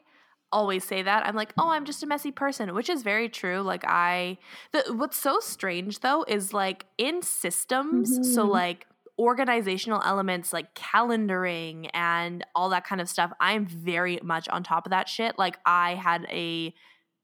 [0.52, 1.26] always say that.
[1.26, 3.62] I'm like, "Oh, I'm just a messy person," which is very true.
[3.62, 4.38] Like I
[4.72, 8.24] the what's so strange though is like in systems, mm-hmm.
[8.24, 8.88] so like
[9.20, 14.86] organizational elements like calendaring and all that kind of stuff, I'm very much on top
[14.86, 15.38] of that shit.
[15.38, 16.74] Like I had a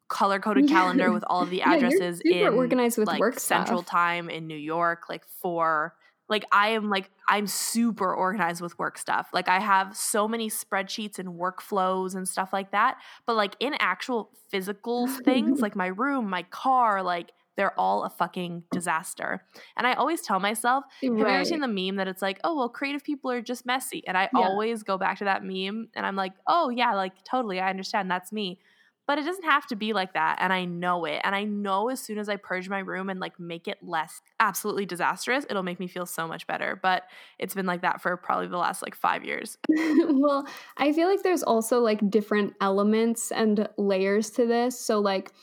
[0.09, 3.81] color coded calendar with all of the addresses yeah, in organized with like work central
[3.81, 3.91] stuff.
[3.91, 5.93] time in New York, like for
[6.29, 9.29] like I am like I'm super organized with work stuff.
[9.33, 12.97] Like I have so many spreadsheets and workflows and stuff like that.
[13.25, 18.09] But like in actual physical things, like my room, my car, like they're all a
[18.09, 19.43] fucking disaster.
[19.77, 21.09] And I always tell myself, right.
[21.09, 23.65] have you ever seen the meme that it's like, oh, well, creative people are just
[23.65, 24.03] messy?
[24.07, 24.41] And I yeah.
[24.41, 28.09] always go back to that meme and I'm like, oh, yeah, like totally, I understand.
[28.09, 28.59] That's me.
[29.05, 30.37] But it doesn't have to be like that.
[30.39, 31.21] And I know it.
[31.23, 34.21] And I know as soon as I purge my room and like make it less
[34.39, 36.79] absolutely disastrous, it'll make me feel so much better.
[36.81, 37.03] But
[37.37, 39.57] it's been like that for probably the last like five years.
[39.69, 44.79] well, I feel like there's also like different elements and layers to this.
[44.79, 45.33] So, like,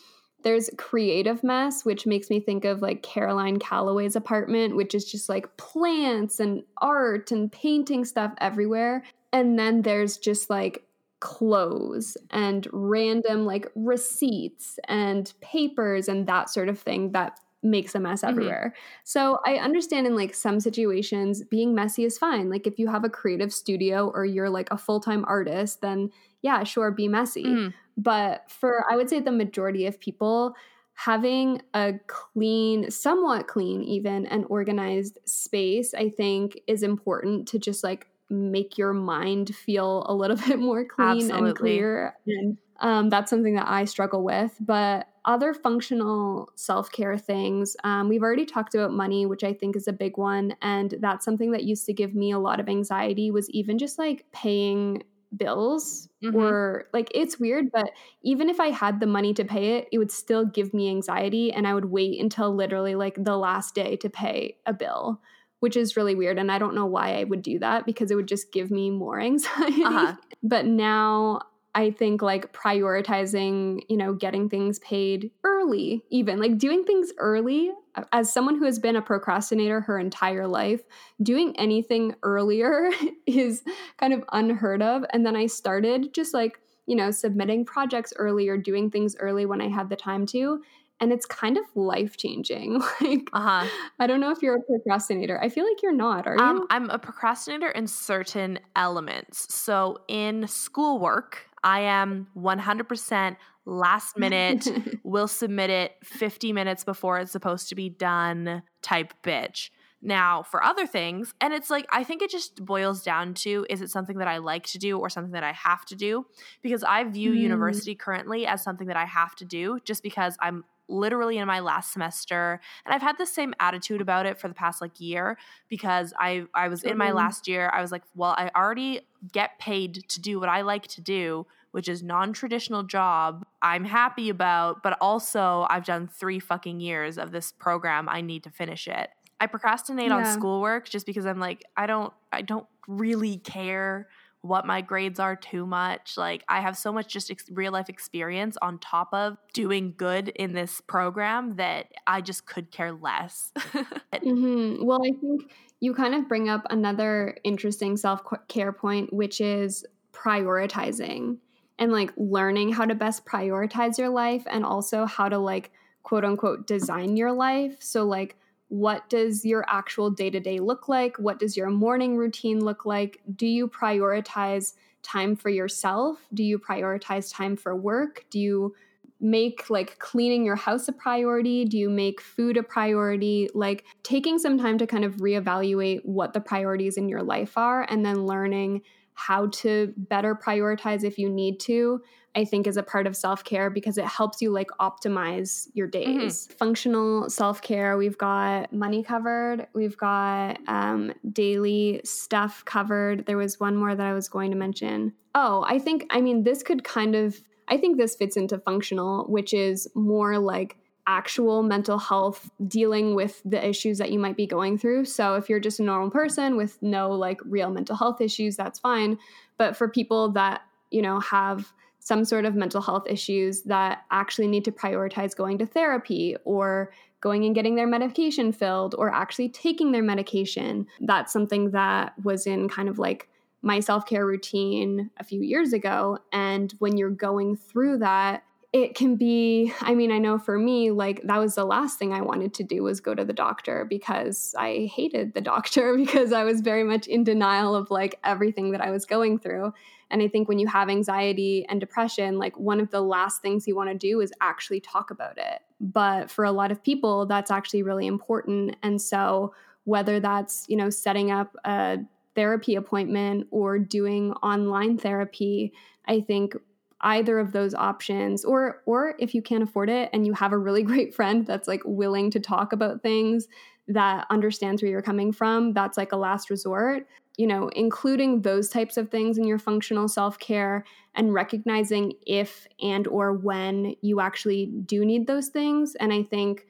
[0.43, 5.29] there's creative mess, which makes me think of like Caroline Calloway's apartment, which is just
[5.29, 9.05] like plants and art and painting stuff everywhere.
[9.33, 10.83] And then there's just like
[11.21, 18.01] clothes and random like receipts and papers and that sort of thing that makes a
[18.01, 18.31] mess mm-hmm.
[18.31, 18.75] everywhere.
[19.05, 22.49] So I understand in like some situations being messy is fine.
[22.49, 26.11] Like if you have a creative studio or you're like a full-time artist, then
[26.43, 27.45] yeah, sure be messy.
[27.45, 27.75] Mm.
[27.97, 30.55] But for I would say the majority of people
[30.95, 37.85] having a clean, somewhat clean even and organized space I think is important to just
[37.85, 41.49] like make your mind feel a little bit more clean Absolutely.
[41.49, 42.17] and clear.
[42.27, 44.57] And um, that's something that I struggle with.
[44.61, 49.77] But other functional self care things, um, we've already talked about money, which I think
[49.77, 50.55] is a big one.
[50.63, 53.99] And that's something that used to give me a lot of anxiety, was even just
[53.99, 55.03] like paying
[55.37, 56.35] bills mm-hmm.
[56.35, 57.91] or like it's weird but
[58.23, 61.53] even if i had the money to pay it it would still give me anxiety
[61.53, 65.21] and i would wait until literally like the last day to pay a bill
[65.61, 66.39] which is really weird.
[66.39, 68.91] And I don't know why I would do that because it would just give me
[68.91, 69.85] more anxiety.
[69.85, 70.17] Uh-huh.
[70.43, 71.43] But now
[71.75, 77.73] I think like prioritizing, you know, getting things paid early, even like doing things early.
[78.13, 80.81] As someone who has been a procrastinator her entire life,
[81.23, 82.91] doing anything earlier
[83.27, 83.63] is
[83.99, 85.05] kind of unheard of.
[85.13, 89.47] And then I started just like, you know, submitting projects early or doing things early
[89.47, 90.63] when I had the time to
[91.01, 92.81] and it's kind of life changing.
[93.01, 93.67] like, uh-huh.
[93.99, 95.41] I don't know if you're a procrastinator.
[95.43, 96.27] I feel like you're not.
[96.27, 96.43] Are you?
[96.43, 99.53] Um, I'm a procrastinator in certain elements.
[99.53, 104.69] So in schoolwork, I am 100% last minute.
[105.05, 108.63] will submit it 50 minutes before it's supposed to be done.
[108.83, 109.71] Type bitch.
[110.03, 113.83] Now, for other things, and it's like, I think it just boils down to is
[113.83, 116.25] it something that I like to do or something that I have to do?
[116.63, 117.41] Because I view mm.
[117.41, 121.61] university currently as something that I have to do just because I'm literally in my
[121.61, 125.39] last semester and i've had the same attitude about it for the past like year
[125.69, 127.17] because i i was in my mm-hmm.
[127.17, 129.01] last year i was like well i already
[129.33, 134.29] get paid to do what i like to do which is non-traditional job i'm happy
[134.29, 138.89] about but also i've done three fucking years of this program i need to finish
[138.89, 140.17] it i procrastinate yeah.
[140.17, 144.09] on schoolwork just because i'm like i don't i don't really care
[144.43, 146.17] what my grades are too much.
[146.17, 150.29] Like I have so much just ex- real life experience on top of doing good
[150.29, 153.53] in this program that I just could care less.
[153.57, 154.85] mm-hmm.
[154.85, 159.85] Well, I think you kind of bring up another interesting self care point, which is
[160.13, 161.39] prioritizing
[161.79, 165.71] and like learning how to best prioritize your life and also how to like
[166.03, 167.77] quote unquote design your life.
[167.81, 168.37] So, like,
[168.71, 171.17] what does your actual day to day look like?
[171.19, 173.21] What does your morning routine look like?
[173.35, 176.21] Do you prioritize time for yourself?
[176.33, 178.25] Do you prioritize time for work?
[178.31, 178.77] Do you
[179.21, 181.65] make like cleaning your house a priority?
[181.65, 183.49] Do you make food a priority?
[183.55, 187.85] Like taking some time to kind of reevaluate what the priorities in your life are
[187.89, 188.83] and then learning
[189.21, 192.01] how to better prioritize if you need to
[192.35, 195.89] I think is a part of self care because it helps you like optimize your
[195.89, 196.19] mm-hmm.
[196.19, 196.47] days.
[196.47, 196.57] Mm-hmm.
[196.57, 203.27] Functional self care, we've got money covered, we've got um, daily stuff covered.
[203.27, 205.15] There was one more that I was going to mention.
[205.35, 209.25] Oh, I think, I mean, this could kind of, I think this fits into functional,
[209.29, 214.47] which is more like actual mental health dealing with the issues that you might be
[214.47, 215.05] going through.
[215.05, 218.79] So if you're just a normal person with no like real mental health issues, that's
[218.79, 219.19] fine.
[219.59, 224.49] But for people that, you know, have some sort of mental health issues that actually
[224.49, 229.49] need to prioritize going to therapy or going and getting their medication filled or actually
[229.49, 230.87] taking their medication.
[231.01, 233.29] That's something that was in kind of like
[233.63, 236.19] my self care routine a few years ago.
[236.33, 238.43] And when you're going through that,
[238.73, 242.13] it can be i mean i know for me like that was the last thing
[242.13, 246.33] i wanted to do was go to the doctor because i hated the doctor because
[246.33, 249.73] i was very much in denial of like everything that i was going through.
[250.13, 253.67] And i think when you have anxiety and depression like one of the last things
[253.67, 255.61] you want to do is actually talk about it.
[255.81, 258.77] But for a lot of people that's actually really important.
[258.83, 259.55] And so
[259.85, 261.99] whether that's you know setting up a
[262.35, 265.73] therapy appointment or doing online therapy
[266.07, 266.55] i think
[267.03, 270.59] either of those options or or if you can't afford it and you have a
[270.59, 273.49] really great friend that's like willing to talk about things
[273.89, 278.69] that understands where you're coming from that's like a last resort you know including those
[278.69, 280.85] types of things in your functional self-care
[281.15, 285.95] and recognizing if and or when you actually do need those things.
[285.97, 286.67] And i think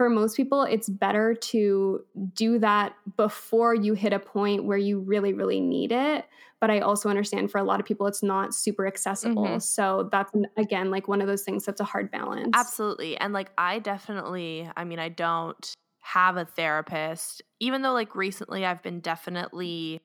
[0.00, 4.98] for most people, it's better to do that before you hit a point where you
[4.98, 6.24] really, really need it.
[6.58, 9.44] But I also understand for a lot of people, it's not super accessible.
[9.44, 9.58] Mm-hmm.
[9.58, 12.48] So that's, again, like one of those things that's a hard balance.
[12.54, 13.18] Absolutely.
[13.18, 15.70] And like, I definitely, I mean, I don't
[16.00, 20.00] have a therapist, even though like recently I've been definitely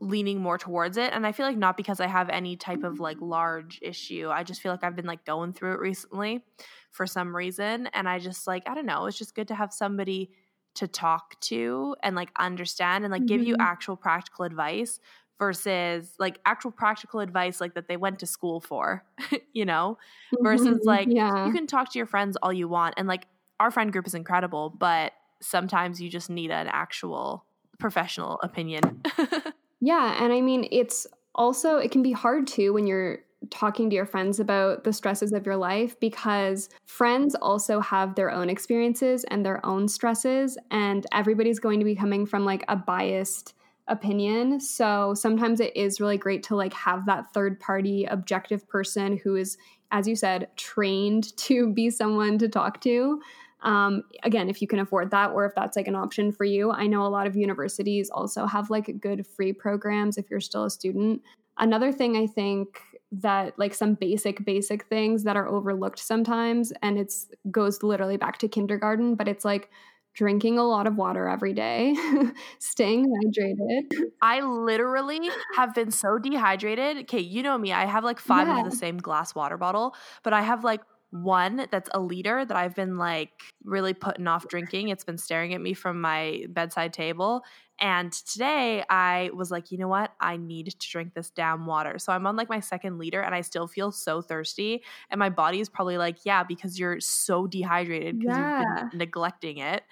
[0.00, 2.98] leaning more towards it and i feel like not because i have any type of
[2.98, 6.42] like large issue i just feel like i've been like going through it recently
[6.90, 7.88] for some reason.
[7.88, 10.30] And I just like, I don't know, it's just good to have somebody
[10.74, 13.26] to talk to and like understand and like mm-hmm.
[13.26, 13.62] give you mm-hmm.
[13.62, 15.00] actual practical advice
[15.38, 19.04] versus like actual practical advice like that they went to school for,
[19.52, 19.98] you know,
[20.40, 20.86] versus mm-hmm.
[20.86, 21.46] like yeah.
[21.46, 23.26] you can talk to your friends all you want and like
[23.58, 27.44] our friend group is incredible, but sometimes you just need an actual
[27.78, 29.02] professional opinion.
[29.80, 33.96] yeah, and I mean it's also it can be hard too when you're talking to
[33.96, 39.24] your friends about the stresses of your life because friends also have their own experiences
[39.24, 43.54] and their own stresses, and everybody's going to be coming from like a biased
[43.88, 44.60] opinion.
[44.60, 49.36] So sometimes it is really great to like have that third party objective person who
[49.36, 49.58] is,
[49.90, 53.20] as you said, trained to be someone to talk to.
[53.62, 56.70] Um, again, if you can afford that or if that's like an option for you,
[56.70, 60.64] I know a lot of universities also have like good free programs if you're still
[60.64, 61.20] a student.
[61.58, 62.80] Another thing I think
[63.12, 68.38] that like some basic basic things that are overlooked sometimes and it's goes literally back
[68.38, 69.68] to kindergarten but it's like
[70.14, 71.94] drinking a lot of water every day
[72.58, 73.82] staying hydrated
[74.22, 78.58] i literally have been so dehydrated okay you know me i have like five yeah.
[78.60, 80.80] of the same glass water bottle but i have like
[81.10, 83.32] one that's a liter that I've been like
[83.64, 84.88] really putting off drinking.
[84.88, 87.42] It's been staring at me from my bedside table.
[87.80, 90.12] And today I was like, you know what?
[90.20, 91.98] I need to drink this damn water.
[91.98, 94.82] So I'm on like my second liter and I still feel so thirsty.
[95.10, 98.60] And my body is probably like, yeah, because you're so dehydrated because yeah.
[98.60, 99.82] you've been neglecting it.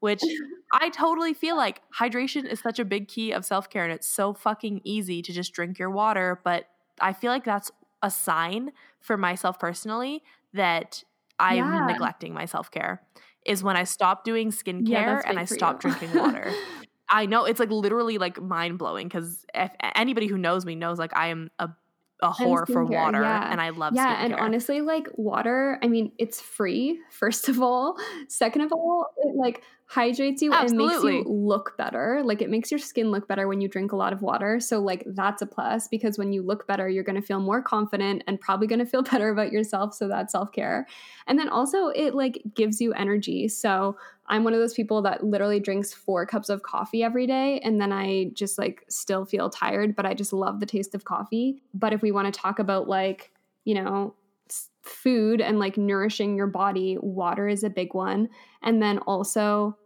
[0.00, 0.20] Which
[0.72, 4.06] I totally feel like hydration is such a big key of self care and it's
[4.06, 6.40] so fucking easy to just drink your water.
[6.44, 6.68] But
[7.00, 7.70] I feel like that's
[8.02, 10.22] a sign for myself personally
[10.52, 11.02] that
[11.38, 11.86] I'm yeah.
[11.86, 13.02] neglecting my self care
[13.46, 16.52] is when I stop doing skincare yeah, and I stop drinking water.
[17.10, 20.98] I know it's like literally like mind blowing because if anybody who knows me knows
[20.98, 21.70] like I am a
[22.20, 23.50] a whore for water yeah.
[23.50, 24.24] and I love yeah skincare.
[24.24, 27.96] and honestly like water I mean it's free first of all
[28.28, 30.94] second of all it like hydrates you Absolutely.
[30.94, 32.20] and makes you look better.
[32.22, 34.60] Like it makes your skin look better when you drink a lot of water.
[34.60, 37.62] So like that's a plus because when you look better, you're going to feel more
[37.62, 40.86] confident and probably going to feel better about yourself, so that's self-care.
[41.26, 43.48] And then also it like gives you energy.
[43.48, 47.58] So I'm one of those people that literally drinks 4 cups of coffee every day
[47.60, 51.06] and then I just like still feel tired, but I just love the taste of
[51.06, 51.62] coffee.
[51.72, 53.32] But if we want to talk about like,
[53.64, 54.14] you know,
[54.88, 58.28] food and like nourishing your body, water is a big one.
[58.62, 59.76] And then also,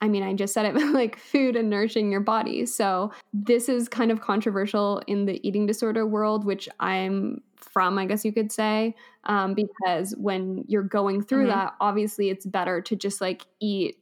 [0.00, 2.66] I mean, I just said it, but like food and nourishing your body.
[2.66, 8.06] So this is kind of controversial in the eating disorder world, which I'm from, I
[8.06, 11.58] guess you could say, um, because when you're going through mm-hmm.
[11.58, 13.96] that, obviously it's better to just like eat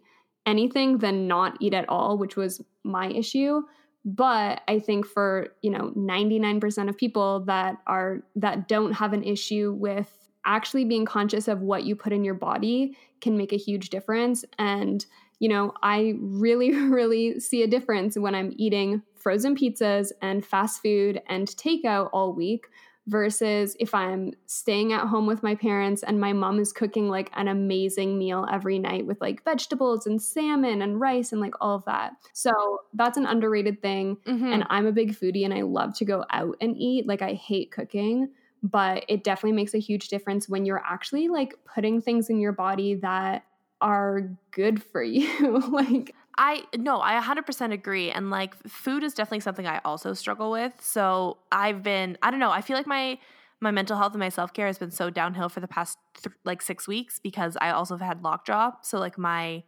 [0.45, 3.63] anything than not eat at all, which was my issue
[4.05, 9.23] but i think for you know 99% of people that are that don't have an
[9.23, 13.57] issue with actually being conscious of what you put in your body can make a
[13.57, 14.45] huge difference.
[14.59, 15.05] And,
[15.39, 20.83] you know, I really, really see a difference when I'm eating frozen pizzas and fast
[20.83, 22.67] food and takeout all week
[23.09, 27.31] versus if I'm staying at home with my parents and my mom is cooking like
[27.35, 31.75] an amazing meal every night with like vegetables and salmon and rice and like all
[31.75, 32.13] of that.
[32.33, 32.53] So
[32.95, 34.19] that's an underrated thing.
[34.27, 34.53] Mm-hmm.
[34.53, 37.07] And I'm a big foodie and I love to go out and eat.
[37.07, 38.29] Like I hate cooking
[38.63, 42.53] but it definitely makes a huge difference when you're actually like putting things in your
[42.53, 43.45] body that
[43.81, 45.59] are good for you.
[45.71, 50.51] like I no, I 100% agree and like food is definitely something I also struggle
[50.51, 50.73] with.
[50.81, 53.19] So I've been I don't know, I feel like my
[53.61, 56.63] my mental health and my self-care has been so downhill for the past th- like
[56.63, 58.73] 6 weeks because I also have had lockjaw.
[58.83, 59.63] So like my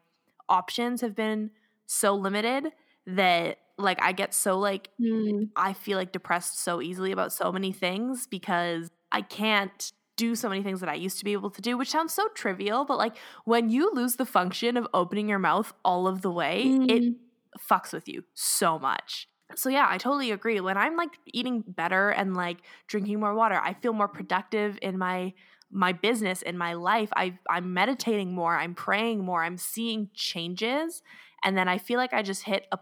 [0.48, 1.50] options have been
[1.86, 2.72] so limited
[3.06, 5.54] that like I get so like Mm.
[5.56, 10.48] I feel like depressed so easily about so many things because I can't do so
[10.48, 12.98] many things that I used to be able to do, which sounds so trivial, but
[12.98, 17.04] like when you lose the function of opening your mouth all of the way, it
[17.04, 17.18] Mm.
[17.58, 19.28] fucks with you so much.
[19.56, 20.60] So yeah, I totally agree.
[20.60, 22.58] When I'm like eating better and like
[22.88, 25.34] drinking more water, I feel more productive in my
[25.70, 27.10] my business in my life.
[27.16, 31.02] I I'm meditating more, I'm praying more, I'm seeing changes,
[31.44, 32.78] and then I feel like I just hit a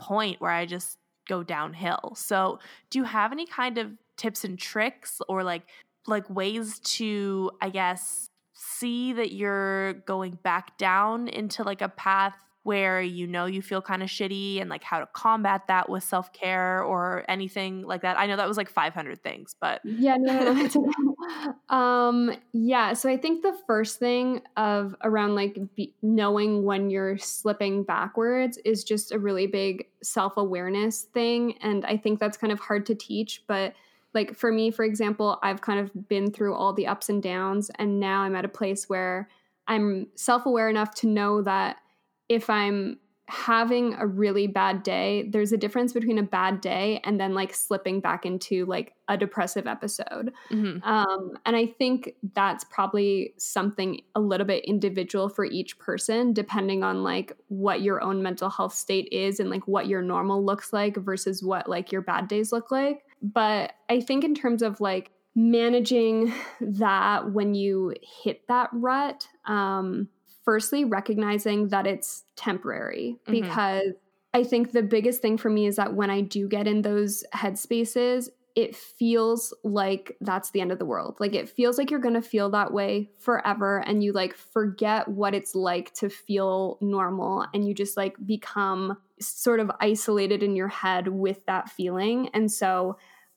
[0.00, 0.98] point where I just
[1.28, 2.14] go downhill.
[2.16, 2.58] So,
[2.90, 5.62] do you have any kind of tips and tricks or like
[6.06, 12.34] like ways to I guess see that you're going back down into like a path
[12.70, 16.04] where you know you feel kind of shitty and like how to combat that with
[16.04, 18.16] self-care or anything like that.
[18.16, 21.16] I know that was like 500 things, but Yeah, no, no, no.
[21.76, 22.92] Um, yeah.
[22.92, 28.56] So I think the first thing of around like be, knowing when you're slipping backwards
[28.64, 32.86] is just a really big self awareness thing, and I think that's kind of hard
[32.86, 33.42] to teach.
[33.48, 33.74] But
[34.14, 37.68] like for me, for example, I've kind of been through all the ups and downs,
[37.80, 39.28] and now I'm at a place where
[39.66, 41.78] I'm self aware enough to know that
[42.30, 47.20] if I'm having a really bad day, there's a difference between a bad day and
[47.20, 50.32] then like slipping back into like a depressive episode.
[50.50, 50.84] mhm.
[50.84, 56.82] Um, and I think that's probably something a little bit individual for each person, depending
[56.82, 60.72] on like what your own mental health state is and like what your normal looks
[60.72, 63.04] like versus what like your bad days look like.
[63.22, 70.08] But I think in terms of like managing that when you hit that rut, um,
[70.44, 73.40] firstly, recognizing that it's temporary Mhm.
[73.40, 73.92] because
[74.32, 77.24] I think the biggest thing for me is that when I do get in those
[77.34, 81.16] headspaces, it feels like that's the end of the world.
[81.20, 85.06] Like it feels like you're going to feel that way forever and you like forget
[85.08, 90.56] what it's like to feel normal and you just like become sort of isolated in
[90.56, 92.28] your head with that feeling.
[92.34, 92.96] And so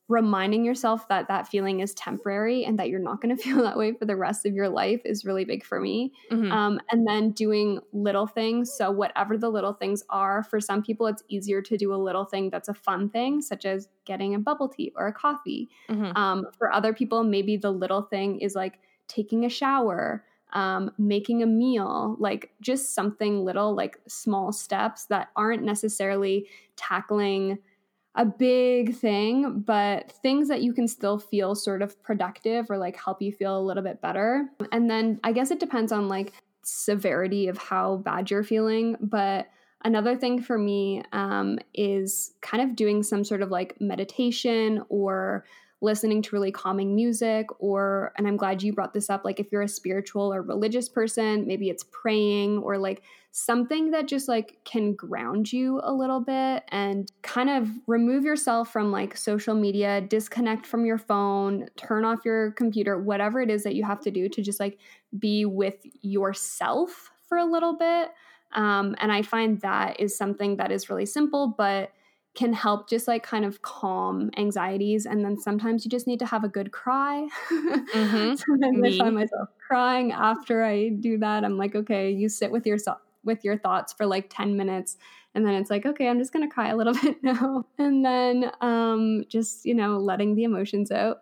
[0.09, 3.77] reminding yourself that that feeling is temporary and that you're not going to feel that
[3.77, 6.13] way for the rest of your life is really big for me.
[6.31, 6.51] Mhm.
[6.51, 8.71] Um, and then doing little things.
[8.73, 12.25] So, whatever the little things are, for some people, it's easier to do a little
[12.25, 15.69] thing that's a fun thing, such as getting a bubble tea or a coffee.
[15.89, 16.17] Mhm.
[16.17, 21.41] Um, for other people, maybe the little thing is like taking a shower, um, making
[21.41, 27.57] a meal, like just something little, like small steps that aren't necessarily tackling
[28.15, 32.95] a big thing, but things that you can still feel sort of productive or like
[32.95, 34.49] help you feel a little bit better.
[34.71, 39.47] And then I guess it depends on like severity of how bad you're feeling, but
[39.83, 45.45] another thing for me um, is kind of doing some sort of like meditation or
[45.81, 49.51] listening to really calming music or and i'm glad you brought this up like if
[49.51, 53.03] you're a spiritual or religious person maybe it's praying or like
[53.35, 58.71] something that just like can ground you a little bit and kind of remove yourself
[58.71, 63.63] from like social media disconnect from your phone turn off your computer whatever it is
[63.63, 64.77] that you have to do to just like
[65.17, 68.11] be with yourself for a little bit
[68.51, 71.91] um, and i find that is something that is really simple but
[72.35, 75.05] can help just like kind of calm anxieties.
[75.05, 77.27] And then sometimes you just need to have a good cry.
[77.93, 78.43] Mhm.
[78.47, 78.83] sometimes Me.
[78.83, 81.43] I find myself crying after I do that.
[81.45, 84.97] I'm like, okay, you sit with yourself with your thoughts for like 10 minutes
[85.35, 88.05] and then it's like okay i'm just going to cry a little bit now and
[88.05, 91.17] then um just you know letting the emotions out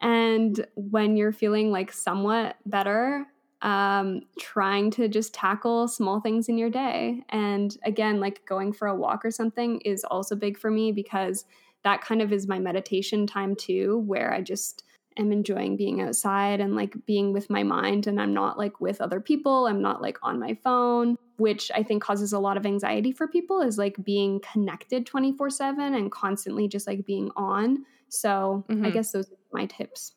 [0.00, 3.26] and when you're feeling like somewhat better
[3.62, 7.24] um, trying to just tackle small things in your day.
[7.28, 11.44] And again, like going for a walk or something is also big for me because
[11.84, 14.84] that kind of is my meditation time too, where I just
[15.18, 19.00] am enjoying being outside and like being with my mind and I'm not like with
[19.00, 19.66] other people.
[19.66, 23.26] I'm not like on my phone, which I think causes a lot of anxiety for
[23.28, 27.84] people is like being connected 24 7 and constantly just like being on.
[28.08, 28.92] So I Mhm.
[28.92, 30.14] guess those are my tips.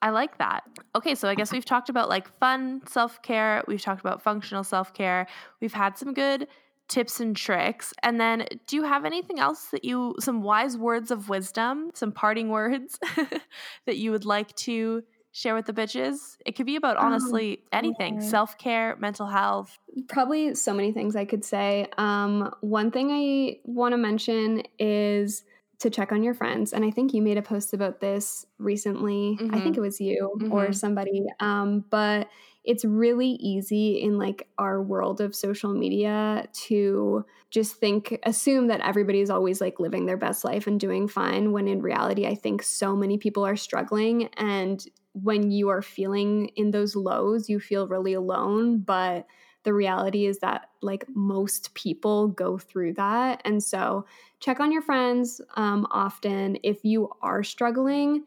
[0.00, 0.62] I like that.
[0.94, 3.64] Okay, so I guess we've talked about like fun self care.
[3.66, 5.26] We've talked about functional self care.
[5.60, 6.46] We've had some good
[6.92, 7.92] tips and tricks.
[8.02, 12.12] And then, do you have anything else that you, some wise words of wisdom, some
[12.12, 12.98] parting words
[13.86, 16.36] that you would like to share with the bitches?
[16.44, 18.28] It could be about honestly anything yeah.
[18.28, 19.78] self care, mental health.
[20.08, 21.86] probably so many things I could say.
[21.98, 25.44] Um, one thing I want to mention is
[25.78, 26.72] to check on your friends.
[26.72, 29.36] And I think you made a post about this recently.
[29.50, 29.78] I think Mhm.
[29.78, 30.74] it was you or Mhm.
[30.74, 31.24] somebody.
[31.40, 32.28] Um, but
[32.64, 38.80] it's really easy in like our world of social media to just think assume that
[38.80, 42.34] everybody is always like living their best life and doing fine when in reality I
[42.34, 44.28] think so many people are struggling.
[44.36, 48.78] And when you are feeling in those lows you feel really alone.
[48.78, 49.26] But
[49.64, 53.42] the reality is that like most people go through that.
[53.44, 54.06] And so
[54.40, 56.58] check on your friends um, often.
[56.62, 58.24] If you are struggling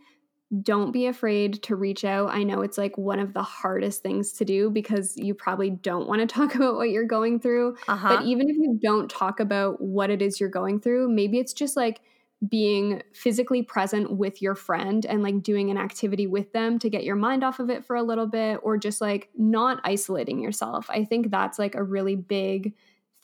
[0.62, 2.30] don't be afraid to reach out.
[2.30, 6.08] I know it's like one of the hardest things to do because you probably don't
[6.08, 7.78] want to talk about what you're going through.
[7.88, 8.18] Uh-huh.
[8.18, 11.54] But even if you don't talk about what it is you're going through, maybe it's
[11.54, 12.02] just like
[12.48, 17.04] being physically present with your friend and like doing an activity with them to get
[17.04, 20.86] your mind off of it for a little bit or just like not isolating yourself.
[20.90, 22.74] I think that's like a really big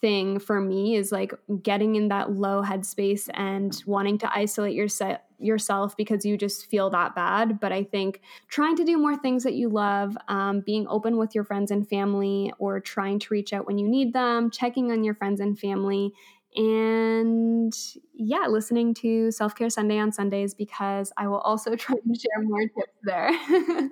[0.02, 1.34] thing for me is like
[1.64, 6.90] getting in that low headspace and wanting to isolate yourself yourself because you just feel
[6.92, 7.60] that bad.
[7.60, 11.34] But I think trying to do more things that you love, um, being open with
[11.34, 15.04] your friends and family, or trying to reach out when you need them, checking on
[15.04, 16.14] your friends and family,
[16.56, 17.74] and
[18.14, 22.44] yeah, listening to Self Care Sunday on Sundays because I will also try to share
[22.44, 23.32] more tips there.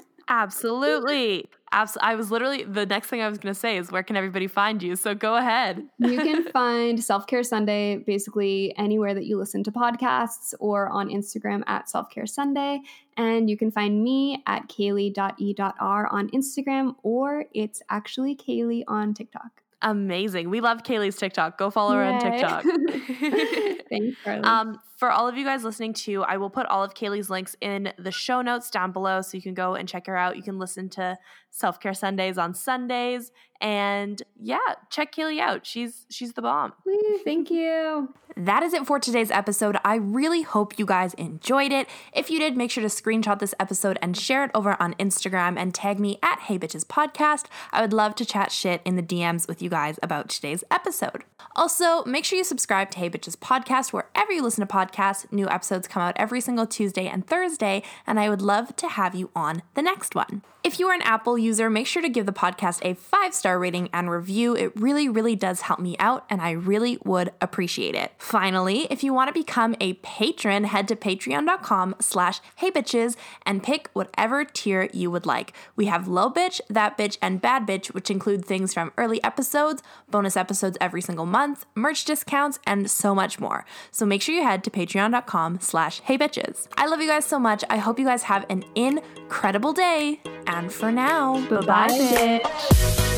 [0.27, 1.45] Absolutely.
[1.71, 2.07] Absolutely.
[2.09, 4.47] I was literally the next thing I was going to say is where can everybody
[4.47, 4.95] find you?
[4.95, 5.87] So go ahead.
[5.99, 11.09] you can find Self Care Sunday basically anywhere that you listen to podcasts or on
[11.09, 12.81] Instagram at Self Care Sunday.
[13.17, 19.61] And you can find me at kaylee.e.r on Instagram or it's actually Kaylee on TikTok.
[19.81, 20.49] Amazing.
[20.49, 21.57] We love Kaylee's TikTok.
[21.57, 21.97] Go follow Yay.
[21.97, 22.63] her on TikTok.
[23.89, 24.43] Thanks, Carly.
[24.43, 27.55] Um, for all of you guys listening too, I will put all of Kaylee's links
[27.61, 30.35] in the show notes down below so you can go and check her out.
[30.35, 31.17] You can listen to
[31.49, 33.31] Self Care Sundays on Sundays.
[33.61, 34.57] And yeah,
[34.89, 35.65] check Kaylee out.
[35.65, 36.73] She's she's the bomb.
[36.85, 38.13] Woo, thank you.
[38.37, 39.77] That is it for today's episode.
[39.83, 41.89] I really hope you guys enjoyed it.
[42.13, 45.57] If you did, make sure to screenshot this episode and share it over on Instagram
[45.57, 47.45] and tag me at Hey Bitches Podcast.
[47.73, 51.23] I would love to chat shit in the DMs with you guys about today's episode.
[51.55, 55.29] Also, make sure you subscribe to Hey Bitches Podcast wherever you listen to podcasts.
[55.33, 59.15] New episodes come out every single Tuesday and Thursday, and I would love to have
[59.15, 60.43] you on the next one.
[60.63, 63.48] If you are an Apple user, make sure to give the podcast a five star
[63.57, 64.55] rating and review.
[64.55, 68.11] It really, really does help me out, and I really would appreciate it.
[68.17, 73.89] Finally, if you want to become a patron, head to patreon.com slash heybitches and pick
[73.93, 75.53] whatever tier you would like.
[75.75, 79.81] We have low bitch, that bitch, and bad bitch, which include things from early episodes,
[80.09, 83.65] bonus episodes every single month, merch discounts, and so much more.
[83.91, 86.67] So make sure you head to patreon.com slash heybitches.
[86.77, 87.63] I love you guys so much.
[87.69, 93.08] I hope you guys have an incredible day and for now, bye bye, bitch.